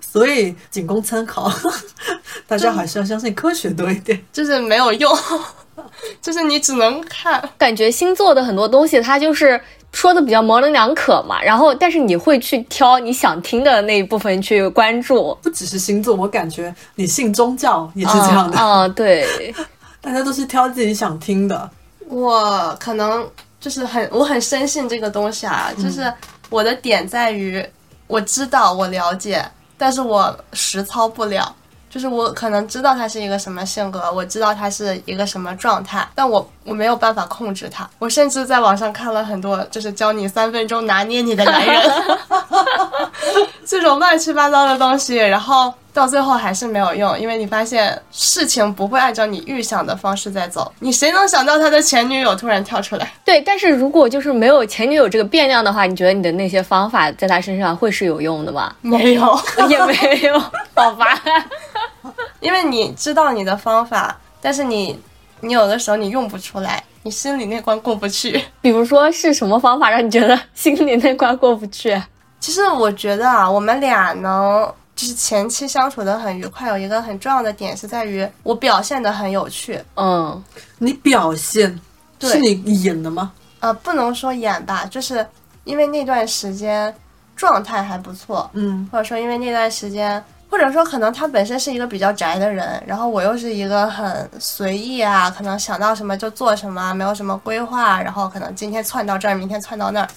[0.00, 1.50] 所以仅供参考，
[2.46, 4.22] 大家还是要相信科学多一点。
[4.32, 5.18] 就是没有用，
[6.22, 7.42] 就是你只能看。
[7.58, 9.60] 感觉星座的很多东西，它就是
[9.92, 11.42] 说的比较模棱两可嘛。
[11.42, 15.36] 然后，但是你会去挑你想听的那一部分去关注。
[15.42, 19.54] 不只是星座，我感觉你信宗教也是这样的，嗯，嗯对，
[20.00, 21.70] 大家都是挑自己想听的。
[22.08, 23.28] 我可能
[23.60, 26.12] 就是很，我很深信这个东西啊，就是
[26.48, 27.64] 我的点在于，
[28.06, 29.44] 我知道我了解，
[29.76, 31.54] 但是我实操不了。
[31.90, 37.88] 就是我可能知道他是一个什么性格，我知道他是一个什么状态，但我我没有办法控制他。
[37.98, 41.82] 我甚至在网上看了很多，就是教你三分钟拿捏你的男人，
[43.64, 50.72] 这种乱七八糟的东西，然后到最后还是没有用，因为你发现事情不会按照你预想的方式在走。
[50.78, 53.12] 你谁能想到他的前女友突然跳出来？
[53.24, 53.40] 对。
[53.40, 58.72] 但是如果就是没有前女友这个变量的话，你觉得你的那些方法在他身上会是有用的吗？
[58.80, 60.38] 没有， 也没有，
[60.74, 61.20] 好吧。
[62.38, 64.96] 因为你知道你的方法，但是你
[65.40, 68.40] 你有的时候你用不出来，你心里那关过不去。
[68.60, 72.00] 比如说是什么方法让你觉得心里那关过不去？
[72.38, 79.80] 其实我觉得啊，我们俩能就是前期相处的很愉快，有一个很重要的点是在于我表现的很有趣。
[79.94, 80.42] 嗯，
[80.78, 81.78] 你表现
[82.18, 83.30] 对是你演的吗？
[83.60, 85.24] 呃，不能说演吧，就是
[85.62, 86.92] 因为那段时间
[87.36, 100.08] 状态还不错，嗯，或者说因为那段时间，或者说可能他本身是一个比较宅的人，然后我又是一个很随意啊，可能想到什么就做什么，没有什么规划，然后可能今天窜到这儿，明天窜到那儿，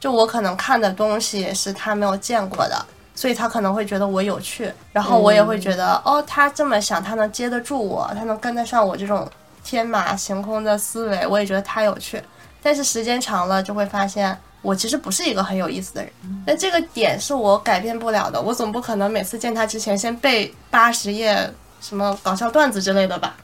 [0.00, 2.84] 就我可能看的东西是他没有见过的。
[3.16, 9.28] 所以他可能会觉得我有趣，然后我也会觉得，哦，他这么想，他能接得住我，他能跟得上我这种
[9.64, 12.22] 天马行空的思维，我也觉得他有趣。
[12.62, 16.12] 但是时间长了，就会发现我其实不是一个很有意思的人。
[16.46, 21.50] 那这个点是我改变不了的，我总不可能每次见他之前先背八十页
[21.80, 23.34] 什么搞笑段子之类的吧？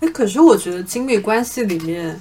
[0.00, 2.20] 哎，可是我觉得亲密关系里面，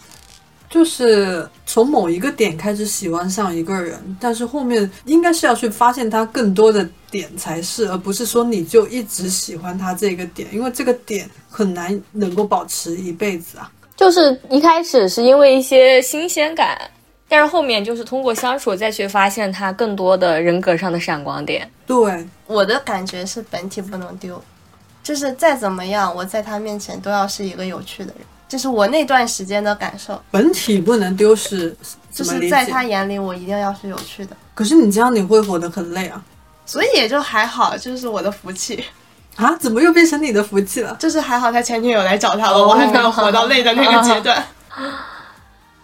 [0.76, 13.72] 就是从某一个点开始喜欢上一个人，但是后面应该是要去发现他更多的点才是，而不是说你就一直喜欢他这个点，因为这个点很难能够保持一辈子啊。
[13.96, 16.78] 就是一开始是因为一些新鲜感，
[17.30, 21.72] 但是后面就是通过相处再去发现他更多的人格上的闪光点。
[21.88, 24.44] 对，我的感觉是本体不能丢，
[25.02, 31.76] 就是再怎么样，我在他面前都要是一个有趣的人，这是我那段时间的感受，本体不能丢失
[32.12, 32.66] 就是在？
[32.66, 36.24] 他眼里我一定要是有趣的，可是你这样你会活得很累啊！
[36.66, 38.84] 所以也就还好，就是我的福气，
[39.36, 40.96] 啊，怎么又变成你的福气了？
[41.00, 44.44] 就是还好他前女友来找他了，我还没有活到累的那个阶段。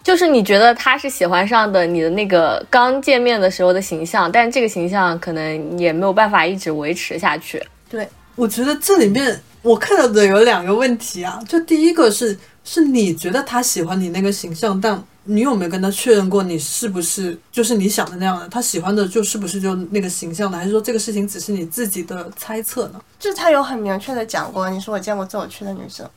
[0.04, 7.64] 就是你觉得他是喜欢上的你的那个刚见面的时候的形象，但这个形象可能也没有办法一直维持下去。
[7.88, 18.48] 对，我觉得这里面我看到的有两个问题啊，就第一个是是你觉得他喜欢你那个形象，但你有没有跟他确认过你是不是就是你想的那样的？
[18.50, 23.00] 他喜欢的就是不是就那个形象的，还是说这个事情只是你自己的猜测呢？
[23.20, 26.10] 就是他有很明确的讲过，你是我见过最有趣的女生。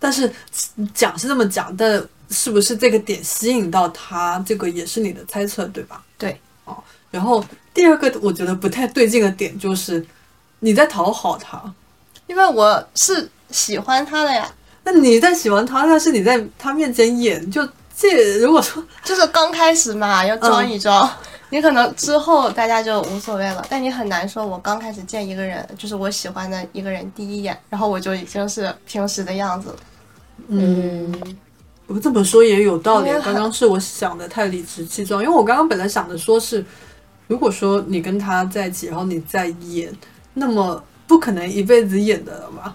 [0.00, 0.28] 但是
[0.92, 6.02] 讲是这么讲，但是不是这个点吸引到他，这个也是你的猜测，对吧？
[6.18, 6.76] 对，哦。
[7.12, 10.04] 然后第二个我觉得不太对劲的点就是
[10.64, 11.60] 你在讨好他，
[12.28, 14.48] 因为我是喜欢他的呀，
[14.84, 21.10] 那你在喜欢他，但是你在他面前演，就这如果说 就是刚开始嘛，要装一装。
[21.50, 29.76] 你可能之后大家就无所谓了，但你很难说，我刚开始见一个人，就是我喜欢的一个人第一眼，然后我就已经是平时的样子了。
[30.46, 31.36] 嗯，
[31.88, 36.64] 我这么说也有道理刚刚是我想的太理直气壮，因为我刚刚本来想的说是，
[37.26, 39.92] 如果说你跟他在一起，然后你在演，
[40.34, 42.74] 那么不可能一辈子演的了吧？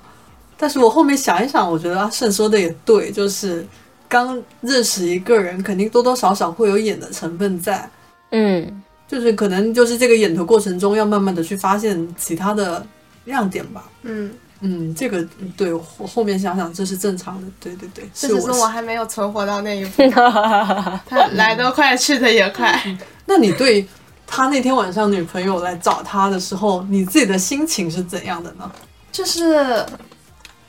[0.59, 3.65] 但是我后面想一想，我觉得阿胜说的也对，就是
[4.09, 7.89] 刚认识一个人，肯定多多少少会有演的成分在，
[8.31, 12.83] 嗯，就是可能就是这个演的过程中，要慢慢的去发现其他的
[13.25, 13.83] 亮点吧。
[14.01, 14.31] 嗯，
[14.61, 22.97] 嗯，这个嗯对我后面想想，这是正常的，对对对，是我只是我还没有存活到那一步， 他来得快，去得也快。
[23.25, 23.87] 那你对
[24.27, 28.69] 他那天晚上女朋友来找他的时候，你自己的心情是怎样的呢？
[29.11, 29.83] 就是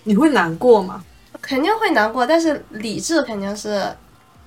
[0.05, 1.05] 你会难过吗？
[1.43, 3.95] 肯定会难过，但是理智肯定是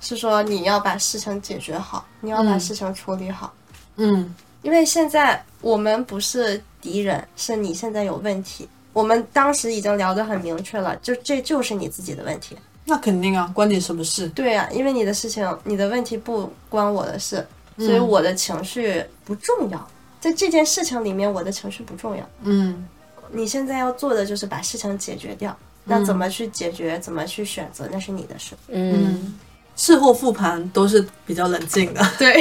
[0.00, 3.52] 是说你要把事情解决好，你要把嗯事情处理好，
[3.96, 8.68] 嗯因为现在我们不是敌人，是你现在有问题。
[8.92, 12.56] 我们当时已经聊得很明确了，就这就是你自己的问题。
[12.84, 14.28] 那肯定啊，关你什么事？
[14.28, 17.46] 对呀、因为你的事情，你的问题不关我的事，
[17.78, 19.88] 所以我的情绪不重要。
[20.20, 22.24] 在这件事情里面，我的情绪不重要。
[22.44, 22.86] 嗯
[23.30, 25.56] 你现在要做的就是把事情解决掉。
[25.84, 28.54] 那怎么去解决，怎么去选择，那是你的事。
[28.68, 29.34] 嗯，嗯，
[29.74, 32.00] 事后复盘都是比较冷静的。
[32.16, 32.36] 对，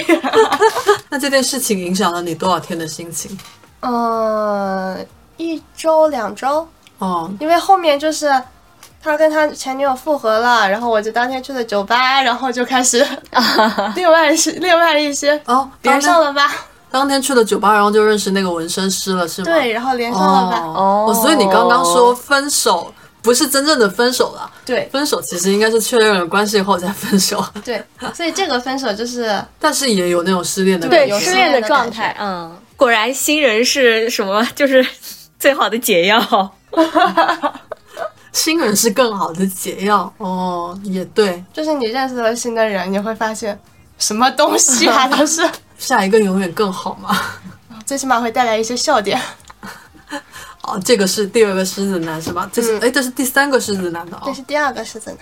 [1.09, 3.35] 那这件事情影响了你多少天的心情？
[3.79, 5.03] 嗯，
[5.37, 6.67] 一周两周，
[6.99, 8.27] 哦，因为后面就是
[9.03, 13.05] 他跟他前女友复合了，然后我就当天去了酒吧，然后就开始
[13.95, 16.51] 另外是另外一些哦，连上了吧？
[16.91, 19.45] 当天去了酒吧，然后就认识那个纹身师了，是吗？
[19.51, 20.59] 对，然后连上了吧？
[20.65, 27.83] 哦哦所以你刚刚说分手不是真正的分手了，对分手其实应该是确认了关系后再分手，对，
[28.13, 34.45] 所以这个分手就是 但是也有那种失恋的对感觉失恋的状态，嗯，果然新人是什么？
[34.53, 34.85] 就是
[35.39, 36.19] 最好的解药。
[38.31, 43.59] 新人是更好的解药哦，也对，就是你认识了新的人，你会发现
[43.97, 47.15] 什么东西啊都是， 下一个永远更好嘛。
[47.85, 49.19] 最起码会带来一些笑点。
[50.63, 52.49] 哦，这个是第二个狮子男是吧？
[52.53, 55.19] 这是嗯哎、这是第三个狮子男的哦，这是第二个狮子男，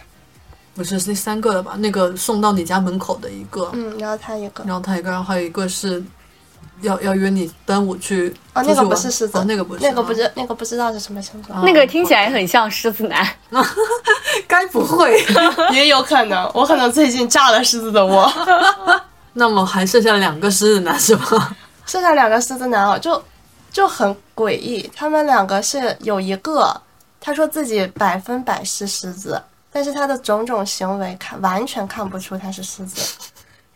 [0.75, 1.75] 不是是第三个了吧？
[1.79, 6.03] 那个送到你家门口的一个，嗯，然后他一个，然后他一个，然后还有一个是
[6.81, 13.27] 要要约你端午去哦，那个不是狮子，哦，那个不是，那个不哦，知那个不知道是什么星座，那个听起来很像狮子男，
[14.47, 15.23] 该不会？
[15.73, 18.31] 也有可能，我可能最近炸了狮子的窝。
[19.33, 21.55] 那么还剩下两个狮子男是吗？
[21.85, 23.21] 剩下两个狮子男哦，就
[23.71, 24.89] 就很诡异。
[24.95, 26.75] 他们两个是有一个，
[27.21, 33.01] 他说自己百分百是狮子，但是他的种种行为看完全看不出他是狮子。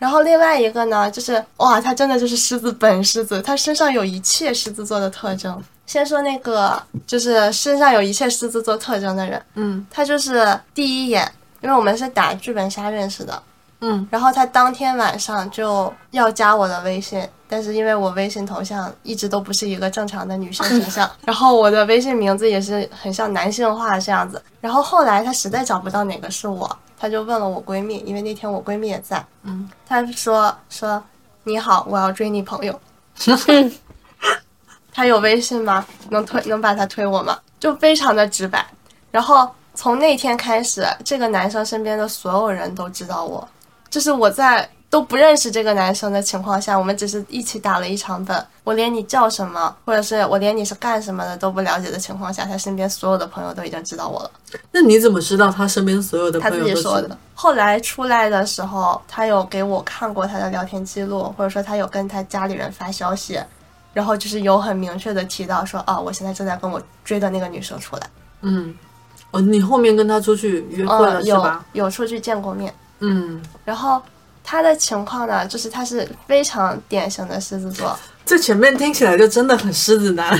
[0.03, 5.63] 然后另外一个呢，就是哇，他真的就是狮子本狮子，他身上有一切狮子座的特征。
[5.85, 6.77] 先说那个，
[7.07, 9.87] 就是身上有一切狮子座特征的人，嗯。
[9.89, 11.31] 他就是第一眼，
[11.61, 13.41] 因为我们是打剧本杀认识的，
[13.79, 24.43] 嗯，然后他当天晚上就要加我的微信，但是因为我微信头像一直都不是一个正常的女性形象， 然后我的微信名字也是很像男性化这样子。
[24.59, 26.69] 然后后来他实在找不到哪个是我，
[27.03, 31.03] 他就问了我闺蜜，因为那天我闺蜜也在，嗯，她说说
[31.43, 32.79] 你好，我要追你朋友。
[34.93, 35.85] 他有微信吗？
[36.11, 37.37] 能推能把他推我吗？
[37.59, 38.65] 就非常的直白。
[39.11, 43.45] 然后从那天开始，这个男生身边的所有人都知道我，
[43.89, 54.29] 就是我在都不认识这个男生的情况下，我们只是一起打了一场本，我连你叫什么，或者是我连你是干什么的都不了解的情况下，他身边所有的朋友都已经知道我了。
[54.71, 57.17] 那你怎么知道他身边所有的他朋友都说的。
[57.33, 63.39] 后来出来的时候，他有给我看过他的聊天记录，或者说他有跟他家里人发消息，
[63.93, 68.09] 然后就是有很明确的提到说，啊，我现在正在跟我追的那个女生出来，
[68.41, 68.75] 嗯，
[69.31, 71.65] 哦，你后面跟他出去约会了、是吧？
[71.73, 72.71] 有出去见过面。
[73.05, 74.01] 嗯，然后
[74.43, 77.97] 他的情况呢，就是他是非常典型的狮子座。
[78.25, 80.39] 这前面听起来就真的很狮子男。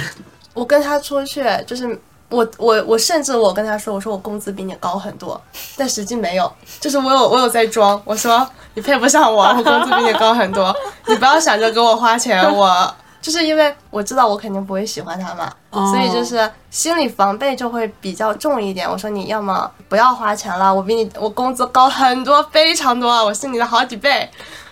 [0.54, 2.00] 我跟他出去，就是
[2.30, 5.40] 我我我甚至我跟他说，我说我工资比你高很多，
[5.76, 10.76] 但实际没有，就是我有我有在装，我说你配不上我，我工资比你高很多，
[11.08, 18.88] 你不要想着给我花钱，我就是因为我知道我肯定不会喜欢他嘛，哦所以就是心理防备就会比较重一点。
[18.88, 24.30] 我说你要么不要花钱了，我比你我工资高很多，非常多，我是你的好几倍。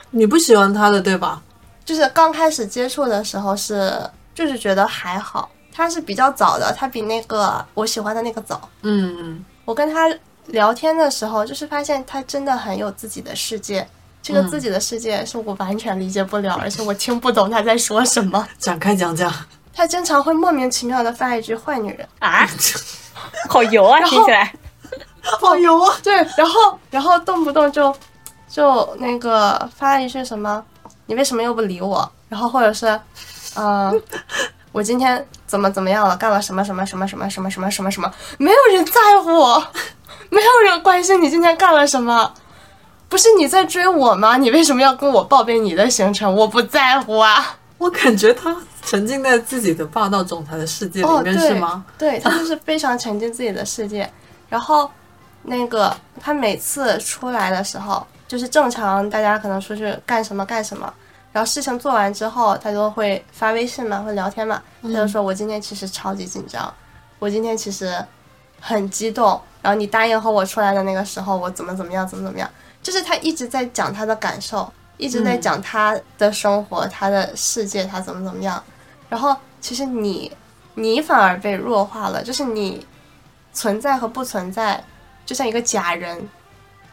[0.09, 1.41] 你不喜欢他的对吧？
[1.85, 3.97] 就是刚开始接触的时候是，
[4.35, 8.69] 就是觉得还好，他是比较早的，他比那个我喜欢的那个早。
[8.81, 10.13] 嗯嗯我跟他
[10.47, 13.87] 聊天的时候，就是发现他真的很有自己的世界，
[14.31, 18.47] 这个自己的世界是我完全理解不了，而且我听不懂他在说什么。
[18.57, 19.31] 展开讲讲。
[19.73, 22.47] 他经常会莫名其妙的发一句“坏女人啊，
[23.49, 24.53] 好油啊，听起来。
[25.21, 25.95] ”，好油啊！
[26.01, 27.93] 对，然后然后动不动就
[28.49, 30.63] 就那个发一句什么，
[31.07, 32.09] 你为什么又不理我？
[32.29, 32.87] 然后或者是，
[33.55, 33.93] 呃，
[34.71, 39.29] 我今天怎么怎么样了，干了什么什么什么什么什么什么什么什么，没有人在乎，
[40.29, 42.33] 没有人关心你今天干了什么。
[43.11, 44.37] 不是你在追我吗？
[44.37, 46.33] 你为什么要跟我报备你的行程？
[46.33, 47.57] 我不在乎啊。
[47.77, 51.83] 我感觉他沉浸在自己的霸道总裁的世界里哦，面，对，是吗？
[51.97, 54.09] 对他就是非常沉浸自己的世界。
[54.47, 54.89] 然后
[55.41, 60.93] 那个他每次出来的时候，就是正常大家可能出去干什么干什么，
[61.33, 66.73] 然后事情做完之后，他就会发微信嘛，会聊天嘛，他就说我今天其实超级紧张，
[67.19, 67.93] 我今天其实
[68.61, 72.49] 很激动，然后你答应和我出来的那个时候，我怎么怎么样，怎么怎么样，
[72.81, 78.61] 就是他一直在讲他的感受，一直在讲他的生活，他的世界，他怎么怎么样。
[79.09, 80.31] 然后其实你
[80.73, 82.85] 你反而被弱化了，就是你
[83.53, 84.83] 存在和不存在，
[85.25, 86.29] 就像一个假人，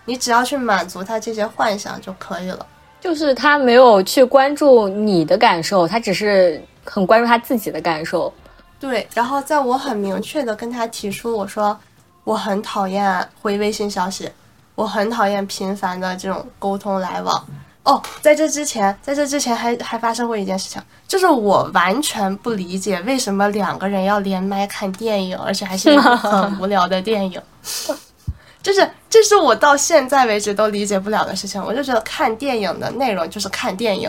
[0.04, 2.66] 你只要去满足他这些幻想就可以了。
[3.00, 8.32] 就是他没有去关注你的感受，他只是很关注他自己的感受。
[8.80, 11.78] 对，然后在我很明确的跟他提出，我说
[12.24, 14.28] 我很讨厌回微信消息，
[14.78, 17.44] 我很讨厌频繁的这种沟通来往。
[17.82, 27.42] 哦，在这之前，在这之前还还发生过一件事情，就是我完全不理解为什么两个人要连麦看电影，而且还是一部很 无聊的电影。
[28.62, 31.60] 就是这是我到现在为止都理解不了的事情。
[31.60, 34.08] 我就觉得看电影的内容就是看电影，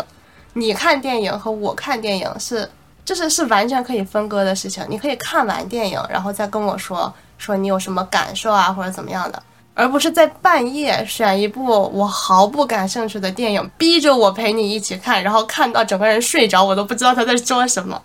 [0.54, 2.70] 你看电影和我看电影是
[3.04, 4.86] 就是是完全可以分割的事情。
[4.88, 9.42] 你可以看完电影，然后再跟我说说你有什么感受啊，或者怎么样的，
[9.80, 18.02] 而不是在半夜选一部我毫不感兴趣的电影，逼着我陪你一起看，然后看到整个人睡着，我都不知道他在说什么。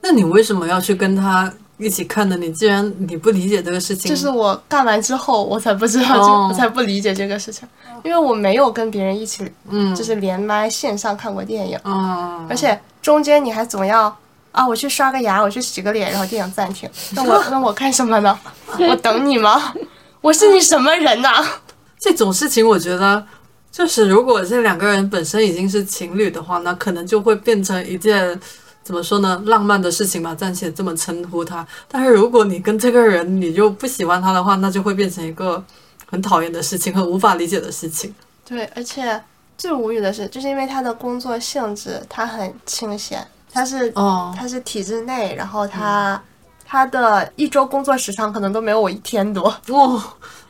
[0.00, 2.36] 那你为什么要去跟他一起看呢？
[2.38, 7.68] 你既然你不理解这个事情，就是我干完之后，我才不知道，这、哦我才不理解这个事情，
[8.02, 14.16] 因为我没有跟别人一起，嗯就是连麦线上看过电影，嗯，而且中间你还总要
[14.52, 18.38] 啊，我去刷个牙，我去洗个脸，然后电影暂停，那我 那我干什么呢？
[18.78, 19.74] 我等你吗？
[20.20, 21.44] 我是你什么人呐、
[21.98, 23.24] 这种事情，我觉得
[23.70, 28.38] 就是如果这两个人本身已经是情侣的话，那可能就会变成一件
[28.82, 31.66] 怎么说呢，浪漫的事情吧，暂且这么称呼他。
[31.88, 35.62] 但是如果你跟这个人你就不喜欢他的话，那就会变成一个
[36.10, 38.14] 很讨厌的事情，很无法理解的事情。
[38.48, 39.20] 对，而且
[39.58, 46.22] 最无语的是，就是因为他的工作性质，他很清闲，他是哦，他是体制内，然后他、
[46.66, 49.44] 他的一周工作时长可能都没有我一天多。
[49.68, 50.04] 哇，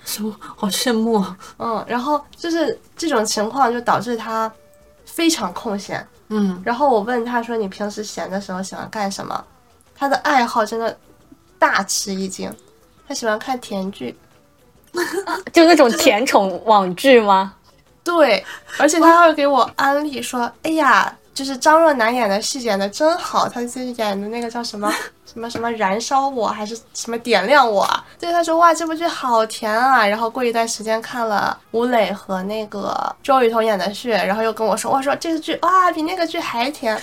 [0.05, 1.37] 什么好羡慕啊！
[1.59, 4.51] 嗯，然后就是这种情况就导致他
[5.05, 6.07] 非常空闲。
[6.29, 9.45] 嗯，然后我问他说：“你平时闲的时候喜欢干什么？”
[9.95, 10.97] 他的爱好真的
[11.59, 12.53] 大吃一惊，
[13.07, 14.17] 他喜欢看甜剧。
[15.53, 17.55] 就那种甜宠网剧吗？
[18.03, 18.45] 对，
[18.79, 24.91] 而且他会给我安利说：“哎呀，就是张若楠演的戏演的真好，他自己演的那个叫什么
[25.30, 36.99] 什么什么燃烧我，还是什么点亮我啊？”对，他说：“哇，这部剧好甜啊！”然后过一段时间看了吴磊和那个周雨彤演的剧，然后又跟我说：“我说这个剧哇，比那个剧还甜。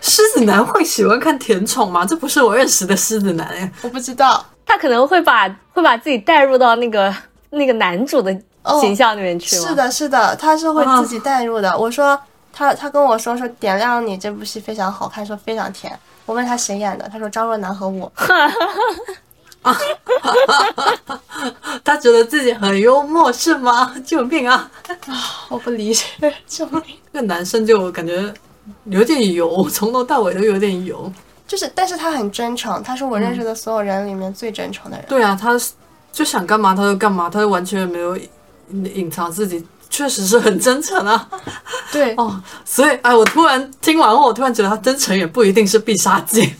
[0.00, 2.06] 狮子男会喜欢看甜宠吗？
[2.06, 7.12] 这不是我认识的狮子男哎。”我不知道，他可能会把会把自己带入到那个
[7.50, 8.32] 那个男主的
[8.80, 9.66] 形象里面去吗？
[9.68, 11.76] 是的，是的，他是会自己带入的。
[11.76, 12.16] 我说
[12.54, 15.98] 他，他跟我说说点亮你这部戏非常好看，说非常甜。
[16.24, 18.10] 我问他谁演的，他说张若楠和我。
[19.62, 19.76] 啊
[21.82, 23.94] 他觉得自己很幽默是吗？
[24.04, 24.70] 救命啊！
[25.48, 26.04] 我不理解，
[26.46, 26.82] 救命！
[27.12, 28.32] 这个男生就感觉
[28.84, 31.10] 有点油，从头到尾都有点油。
[31.46, 35.06] 就是，但是他很真诚，他是我认识的所有人里面最真诚的人。
[35.08, 35.58] 对啊，他
[36.12, 38.28] 就想干嘛他就干嘛，他就完全没有隐
[38.94, 41.28] 隐藏自己，确实是很真诚啊。
[41.92, 46.52] 对，哦，所以哎，我突然听完后，我突然觉得他真诚也不一定是必杀技。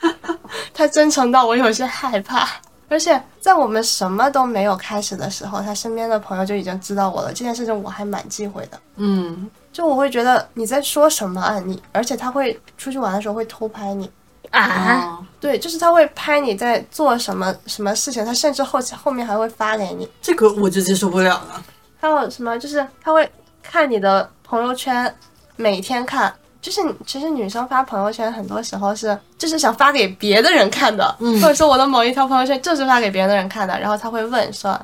[0.72, 2.48] 他真诚到我有些害怕。
[2.88, 7.28] 而且在我们什么都没有开始的时候，他身边的朋友就已经知道我了。
[7.28, 8.80] 这件事情我还蛮忌讳的。
[8.96, 14.10] 嗯，就我会觉得你在说什么啊你，而且他会出去玩的时候会偷拍你。
[14.50, 20.08] 啊，哦，对，就是他会拍你在做什么什么事情，他甚至后期后面还会发给你。
[20.22, 21.62] 这个我就接受不了了。
[22.00, 22.58] 还有什么？
[22.58, 23.30] 就是他会
[23.62, 25.14] 看你的朋友圈，
[25.56, 26.34] 每天看。
[26.62, 34.78] 就是其实女生发朋友圈，很多时候是就是想发给别的人看的，或者说我的某一条朋友圈就是发给别的人看的，然后他会问说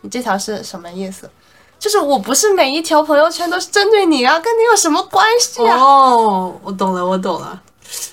[0.00, 1.30] 你这条是什么意思？
[1.78, 5.76] 就是我不是每一条朋友圈都是针对你啊，跟你有什么关系啊？
[5.76, 7.62] 哦，我懂了，我懂了。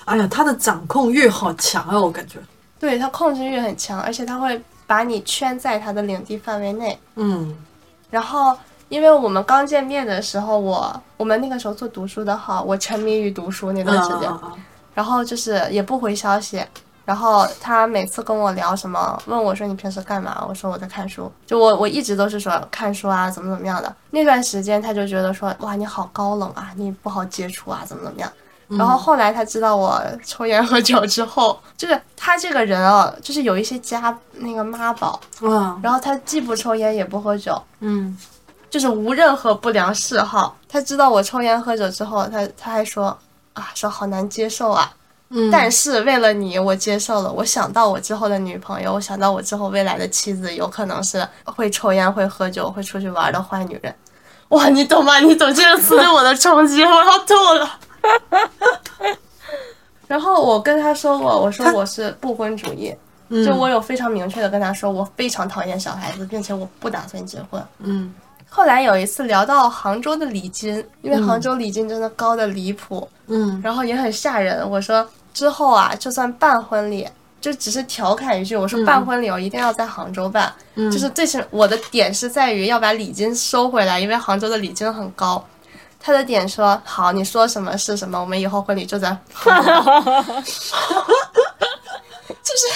[0.06, 2.38] 哎呀，他的掌控欲好强啊，我感觉。
[2.80, 7.00] 对他控制欲很强，而且他会把你圈在他的领地范围内。
[7.16, 7.58] 嗯
[8.10, 8.57] 然后，
[8.89, 14.32] 因为我们刚见面的时候，我我们那个时候做读书的哈，我沉迷于读书那段时间，
[14.93, 16.64] 然后就是也不回消息。
[17.05, 20.45] 然后他每次跟我聊什么，问我说你平时干嘛？
[20.47, 21.32] 我说我在看书。
[21.43, 23.95] 就我我一直都是说看书啊，怎么怎么样的。
[24.12, 28.32] 那段时间他就觉得说哇你好高冷啊，你不好接触啊，怎么怎么样。
[28.78, 38.17] 然后后来他知道我抽烟喝酒之后，就是他这个人啊，就是有一些家那个妈宝，啊然后他既不抽烟也不喝酒，嗯
[38.70, 40.55] 就是无任何不良嗜好。
[40.67, 43.17] 他知道我抽烟喝酒之后，他他还说
[43.53, 44.91] 啊，说好难接受啊。
[45.32, 47.32] 嗯，但是为了你，我接受了。
[47.32, 53.93] 我想到我之后的女朋友，我想到我之后未来的妻子，有可能是会抽烟、会喝酒、会出去玩的坏女人。
[54.49, 55.20] 哇，你懂吗？
[55.20, 57.70] 你懂这个词对我的冲击，我要吐了。
[60.07, 62.93] 然后我跟他说过，我说我是不婚主义，
[63.30, 67.64] 嗯就我有非常明确的跟他说，我非常讨厌小孩子，并且我不打算结婚。
[67.80, 68.14] 嗯
[68.51, 74.68] 后来有一次聊到杭州的礼金，因为杭州礼金真的高的离谱，嗯然后也很吓人。
[74.68, 77.07] 我说之后啊，就算办婚礼，
[77.39, 85.45] 就只是调侃一句，我说办婚礼我一定要在杭州办，嗯就是最起我的点是在于要把礼金收回来，因为杭州的礼金很高。
[86.00, 89.10] 他的点说好，你说什么是什么，我们以后婚礼就在。
[92.41, 92.68] 就是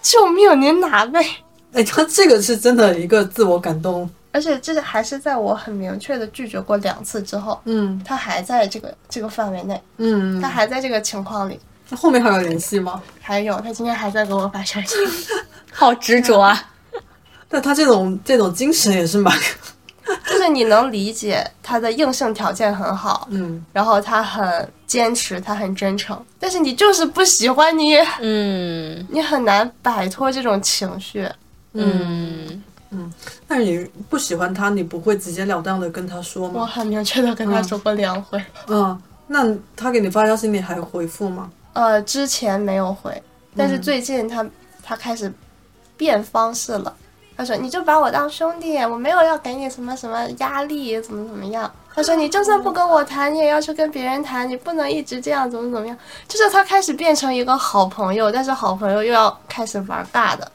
[0.00, 1.24] 救命，您哪位？
[1.72, 11.58] 哎，他这个是真的一个自我感动，而且这个还是在我很明确的拒绝过两次之后，嗯他还在这个这个范围内，嗯他，还在这个情况里。
[11.88, 13.02] 那后面还有联系吗？
[13.20, 14.94] 还有，他今天还在给我发消息。
[15.72, 16.70] 好执着啊！
[17.48, 19.34] 但他这种这种精神也是蛮，
[20.28, 23.64] 就是你能理解他的硬性条件很好，嗯。
[23.72, 29.06] 然后他很坚持，他很真诚，但是你就是不喜欢你，嗯。
[29.10, 31.28] 你很难摆脱这种情绪。
[31.74, 32.62] 嗯，
[33.48, 36.60] 但是你不喜欢他，你不会直截了当的跟他说吗？
[36.60, 41.50] 我很明确的跟他说过两回，嗯，那他给你发消息，你还回复吗？
[41.72, 43.22] 呃，之前没有回，
[43.56, 44.46] 但是最近他
[44.82, 45.32] 他开始
[45.96, 46.94] 变方式了。
[47.36, 55.96] 他说：“你就把我当兄弟，我没有要给你什么什么压力，怎么怎么样。”他说：“你就算不跟我谈，你也要去跟别人谈，你不能一直这样，怎么怎么样。”
[56.28, 60.50] 就是他开始变成一个好朋友，但是好朋友又要开始玩尬的。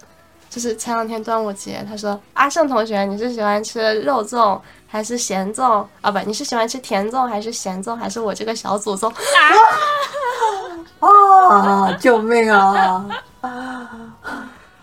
[0.49, 6.09] 就是前两天端午节，他说：“阿胜同学，你是喜欢吃肉粽还是咸粽啊？
[6.09, 9.11] 不，你是喜欢吃甜粽还是咸粽，还是我这个小祖宗？”
[10.99, 11.91] 啊！
[11.99, 13.05] 救命啊！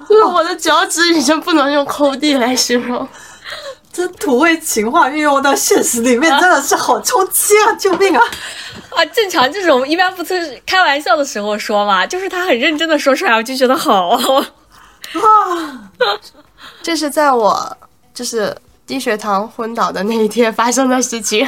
[0.08, 3.06] 就是我的脚趾已经不能用抠地来形容。
[3.92, 7.72] 这土味情话运用到现实里面，真的是好冲击啊！
[7.74, 8.22] 救命啊！
[8.90, 14.20] 啊，正常这种一般不是开玩笑的时候说嘛，就是他很认真的说出来，我就觉得好啊。
[16.82, 17.76] 这是在我
[18.12, 21.46] 就是低血糖昏倒的那一天发生的事情。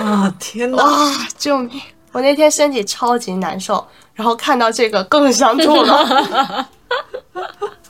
[0.00, 0.34] 啊！
[0.40, 0.82] 天哪！
[0.82, 1.80] 啊，救命！
[2.10, 6.68] 我那天身体超级难受，然后看到这个更想吐了。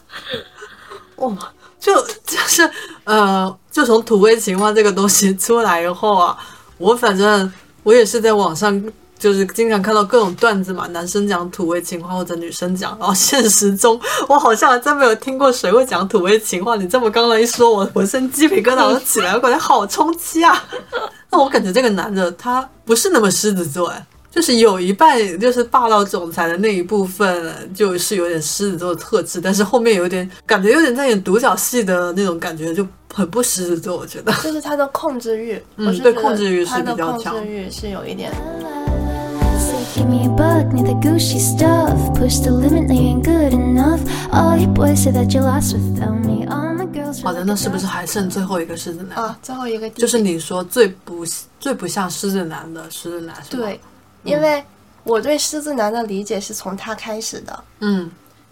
[1.16, 1.32] 哇，
[1.78, 1.94] 就
[2.24, 2.70] 就是
[3.04, 6.36] 呃，就从土味情话这个东西出来以后啊，
[6.78, 7.52] 我反正
[7.82, 8.82] 我也是在网上。
[9.18, 13.98] 就是经常看到各种段子嘛，男生讲土味情话或者女生讲，然后现实中
[14.28, 16.76] 我好像还真没有听过谁会讲土味情话。
[16.76, 20.62] 你这么刚刚一说，我浑身鸡皮疙瘩都起来，我感觉好冲击啊！
[21.30, 24.06] 那我感觉这个男的他不是那么狮子座，哎，
[24.36, 34.30] 就是有一半就是霸道总裁的那一部分，就是有点狮子座的特质，但是后面有点感觉有点在演独角戏的那种感觉，就很不狮子座，我觉得。
[34.42, 38.30] 就是他的控制欲，嗯对控制欲是他的控比较强制欲是有一点。
[39.94, 41.96] Give me a bug, need the Gucci stuff.
[42.18, 44.00] Push the limit, they ain't good enough.
[44.30, 46.44] All you boys say that you're lost without me.
[46.44, 49.16] All my girls 好的，那是不是还剩最后一个狮子男？
[49.16, 51.24] 啊，最后一个就是你说最不
[51.58, 53.62] 最不像狮子男的狮子男是吧？
[53.64, 53.80] 对，
[54.26, 54.62] 因为
[55.04, 57.64] 我对狮子男的理解是从他开始的。
[57.78, 58.10] 嗯。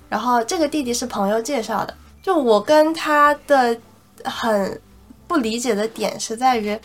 [0.08, 3.76] 然后这个弟弟是朋友介绍的，就我跟他的
[4.24, 4.80] 很
[5.26, 6.78] 不理解的点是在于，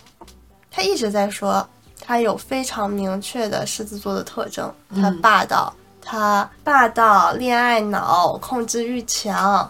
[0.71, 1.67] 他一直在说
[2.01, 5.71] 他有非常明确的狮子座的特征，他霸道，
[6.01, 9.69] 他霸道、恋爱脑、控制欲强，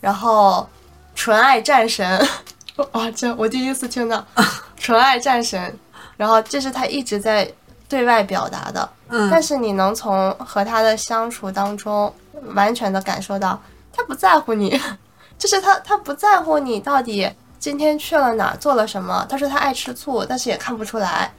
[0.00, 0.68] 然后
[1.14, 2.26] 纯爱战神，
[2.92, 4.26] 哇，这我第一次听到。
[4.76, 5.78] 纯爱战神，
[6.16, 7.48] 然后这是他一直在
[7.94, 12.12] 对外表达的，嗯，但是你能从和他的相处当中
[12.56, 13.56] 完全的感受到，
[13.92, 14.80] 他不在乎你，
[15.38, 17.30] 就是他他不在乎你到底
[17.60, 19.24] 今天去了哪儿做了什么。
[19.30, 21.32] 他说他爱吃醋，但是也看不出来。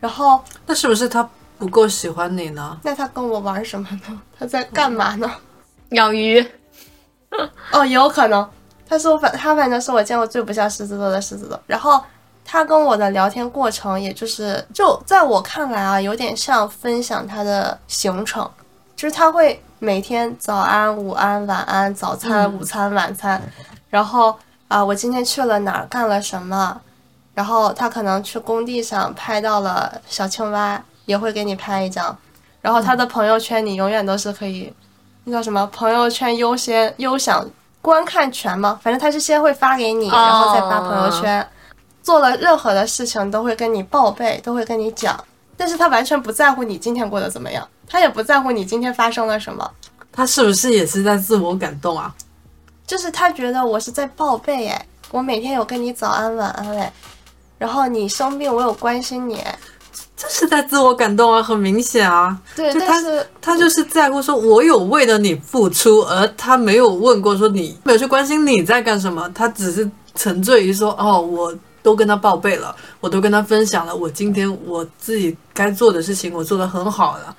[0.00, 2.76] 然后那是不是他不够喜欢你呢？
[2.82, 4.20] 那他跟我玩什么呢？
[4.36, 5.30] 他在干嘛呢？
[5.90, 6.44] 养鱼，
[7.70, 8.50] 哦，也有可能。
[8.88, 11.60] 他说反他反正是我见过最不像狮子座的狮子座。
[11.68, 12.02] 然后
[12.48, 18.48] 他跟我的聊天过程，也就是就在我看来啊，有点像分享他的行程，
[18.94, 23.42] 就是他会每天早安、午安、晚安、早餐、午餐、晚餐，
[23.90, 24.34] 然后
[24.68, 26.80] 啊、我今天去了哪儿，干了什么，
[27.34, 32.16] 然后他可能去工地上拍到了小青蛙，也会给你拍一张。
[32.60, 34.72] 然后他的朋友圈你永远都是可以，
[35.24, 37.44] 那叫什么朋友圈优先优享
[37.82, 38.78] 观看权吗？
[38.82, 41.46] 反正他是先会发给你，然后再发朋友圈。
[42.06, 45.18] 做了任何的事情都会跟你报备，都会跟你讲，
[45.56, 49.68] 但是他完全不在乎你今天过得怎么样，他也不在乎你今天发生了什么，
[50.12, 52.14] 他是不是也是在自我感动啊？
[52.86, 56.92] 就是他觉得我是在报备哎，我每天有跟你早安晚安哎，
[57.58, 59.58] 然后你生病我有关心你哎，
[60.16, 62.40] 这是在自我感动啊，很明显啊。
[62.54, 71.52] 对，就他但是他就是在乎说，我有为了你付出，而他没有问过说你没有去关心你在干什么，他只是沉醉于说，哦，我
[71.86, 77.36] 都跟他报备了，我都跟他分享了，我今天我自己该做的事情，我做得很好了。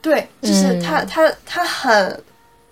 [0.00, 2.24] 对，就是嗯他他他很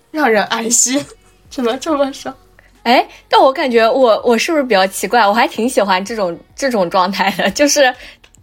[0.09, 0.99] 让人安心，
[1.51, 2.33] 只能这么说。
[2.81, 5.21] 哎，但我感觉我我是不是比较奇怪？
[5.27, 7.93] 我还挺喜欢这种这种状态的， 就是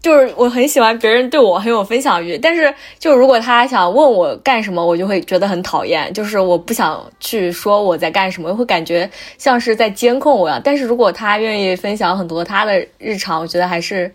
[0.07, 10.61] 就是我很喜欢别人对我很有分享欲，但是就如果他想问我干什么，我就会觉得很讨厌，就是我不想去说我在干什么，会感觉像是在监控我呀。
[10.63, 14.09] 但是如果他愿意分享很多他的日常，我觉得还是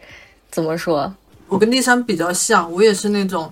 [0.49, 1.13] 怎么说，
[1.49, 3.51] 我跟丽珊比较像，我也是那种，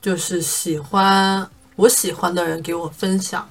[0.00, 3.44] 就是喜欢我喜欢的人给我分享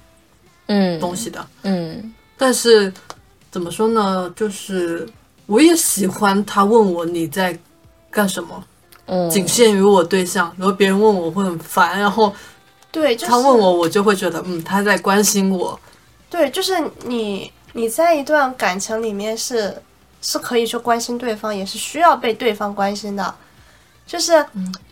[0.68, 2.94] 嗯东西的，嗯但是
[3.52, 5.06] 怎么说呢，就是
[5.46, 7.54] 我也喜欢他问我你在
[8.12, 8.64] 干什么，
[9.08, 10.54] 嗯，仅限于我对象。
[10.58, 12.32] 然后别人问我，我会很烦，然后
[12.92, 15.80] 对，就是他问我，我就会觉得嗯他在关心我。
[16.30, 16.74] 对，就是
[17.06, 19.82] 你你在一段感情里面是
[20.22, 23.34] 是可以去关心对方，也是需要被对方关心的。
[24.06, 24.46] 就是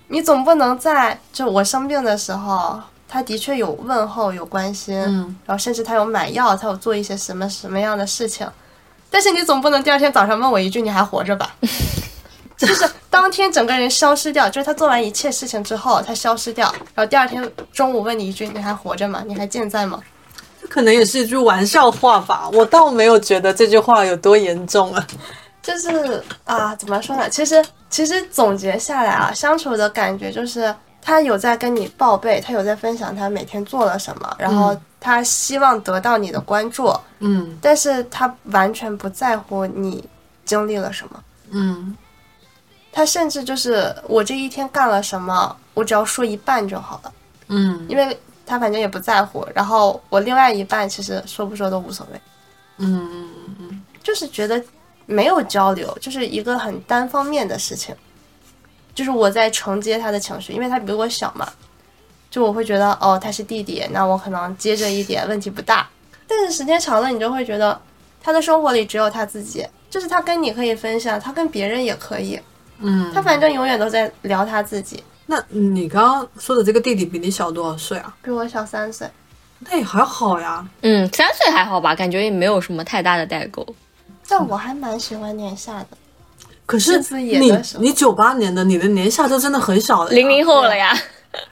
[0.07, 8.47] 你总不能在就我生病的时候，他的确有问候有关心，嗯，然后甚至他有买药，他有做一些什么什么样的事情，
[9.09, 11.55] 但是你总不能第二天早上问我一句你还活着吧？
[12.67, 19.23] 就是当天整个人消失掉，就是他做完一切事情之后，他消失掉，然后第二天中午问你一句你还活着吗？
[19.25, 20.01] 你还健在吗？
[20.61, 25.07] 这可能也是一句玩笑话吧，我倒没有觉得这句话有多严重啊。
[25.61, 27.29] 就是啊，怎么说呢？
[27.29, 40.03] 其实其实总结下来啊，相处的感觉就是他有在跟你报备，他有在分享他每天做了什么，然后他希望得到你的关注，嗯但是他完全不在乎你
[40.43, 41.23] 经历了什么。
[41.51, 41.95] 嗯
[42.91, 47.13] 他甚至就是我这一天干了什么，我只要说一半就好了，
[47.47, 49.47] 嗯因为他反正也不在乎。
[49.53, 52.21] 然后我另外一半其实说不说都无所谓，
[52.77, 53.29] 嗯嗯
[53.59, 54.61] 嗯就是觉得
[55.05, 57.95] 没有交流，就是一个很单方面的事情。
[58.95, 61.47] 就是我在承接他的情绪，因为他比我小嘛，
[62.29, 65.87] 就我会觉得哦他是弟弟，那我可能接着一点问题不大。
[66.27, 67.79] 但是时间长了，你就会觉得
[68.21, 72.37] 他的生活里只有他自己，就是他跟你可以分享，他跟别人也可以，
[72.79, 73.11] 嗯。
[73.13, 75.03] 他反正永远都在聊他自己。
[75.25, 78.15] 那你刚刚说的这个弟弟比你小多少岁啊？
[78.21, 79.07] 比我小三岁，
[79.59, 80.67] 那也还好呀。
[80.81, 83.65] 嗯，三岁还好吧，感觉也没有什么太大的代沟。
[84.27, 85.87] 但我还蛮喜欢年下的。
[86.65, 90.09] 可是你你九八年的，你的年下就真的很小了。
[90.11, 90.95] 零零后了呀，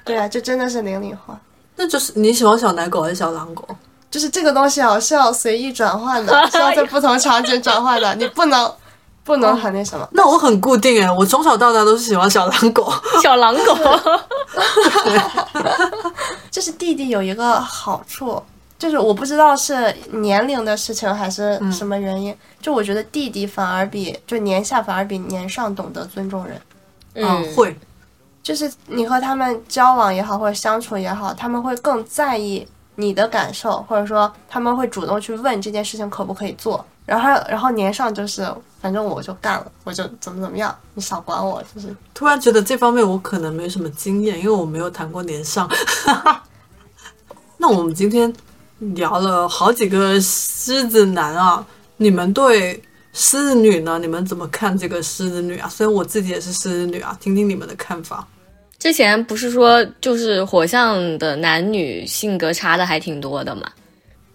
[0.03, 1.35] 对啊，就真的是零零后。
[1.75, 3.67] 那就是你喜欢小奶狗还是小狼狗？
[4.09, 8.71] 就是这个东西啊，是要随意转换的， 是要在不同场景转换的，你不能
[9.27, 10.07] 不能很那什么。
[10.11, 12.89] 那我很固定哎，我从小到大都是喜欢小狼狗。
[13.21, 13.77] 小狼狗。
[16.49, 18.41] 就是弟弟有一个好处，
[18.79, 26.61] 就是我不知道是年龄的事情还是什么原因，就我觉得弟弟反而比就年下反而比年上懂得尊重人。
[27.15, 27.77] 嗯，会。
[28.41, 32.65] 就是你和他们交往也好，或者相处也好，他们会更在意
[32.95, 36.83] 你的感受，或者说他们会主动去问这件事情可不可以做。
[37.05, 38.49] 然后，然后年上就是
[38.79, 45.69] 反正我就干了，我就怎么怎么样，你少管我，就是突然觉得这方面我可能没什么经验，因为我没有谈过年上。
[47.57, 48.31] 那我们今天
[48.79, 51.65] 聊了好几个狮子男啊，
[51.97, 52.81] 你们对
[53.13, 53.97] 狮子女呢？
[53.97, 55.67] 你们怎么看这个狮子女啊？
[55.67, 58.27] 虽然我自己也是狮子女啊，听听你们的看法。
[58.77, 63.63] 之前不是说就是火象的男女性格差的还挺多的嘛？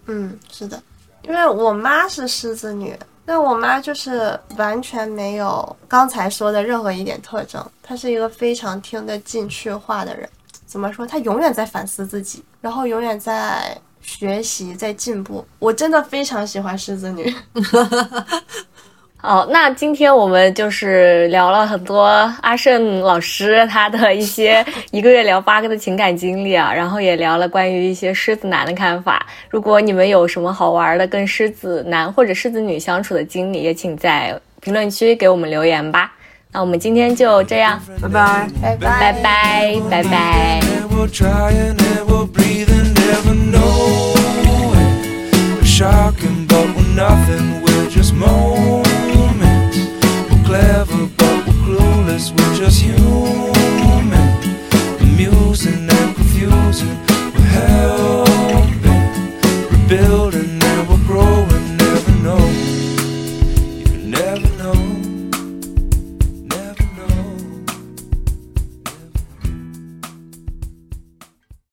[0.07, 0.83] 嗯，是的，
[1.21, 2.93] 因为我妈是狮子女，
[3.25, 10.27] 那我妈就是完全没有刚才说的任何一点特征，她是一个非常听得进去话的人。
[10.65, 11.07] 怎么说？
[11.07, 15.45] 她永远在反思自己，然后永远在学习，在进步。
[15.59, 17.33] 我真的非常喜欢狮子女。
[19.23, 22.03] 哦，那今天我们就是聊了很多
[22.41, 29.25] 阿胜老师他的一些一个月聊八个的情感经历啊，然后也聊了关于一些狮子男的看法。
[29.49, 36.11] 如果你们有什么好玩的跟狮子男或者狮子女相处的经历，也请在评论区给我们留言吧。
[36.51, 38.49] 那我们今天就这样，拜拜。
[38.61, 40.59] 拜拜拜，拜拜。
[47.95, 48.52] And
[50.53, 52.25] clever, but we're clueless.
[52.31, 54.29] We're just human,
[55.01, 56.95] amusing and confusing.
[57.33, 58.81] We're helping
[59.71, 60.22] rebuild.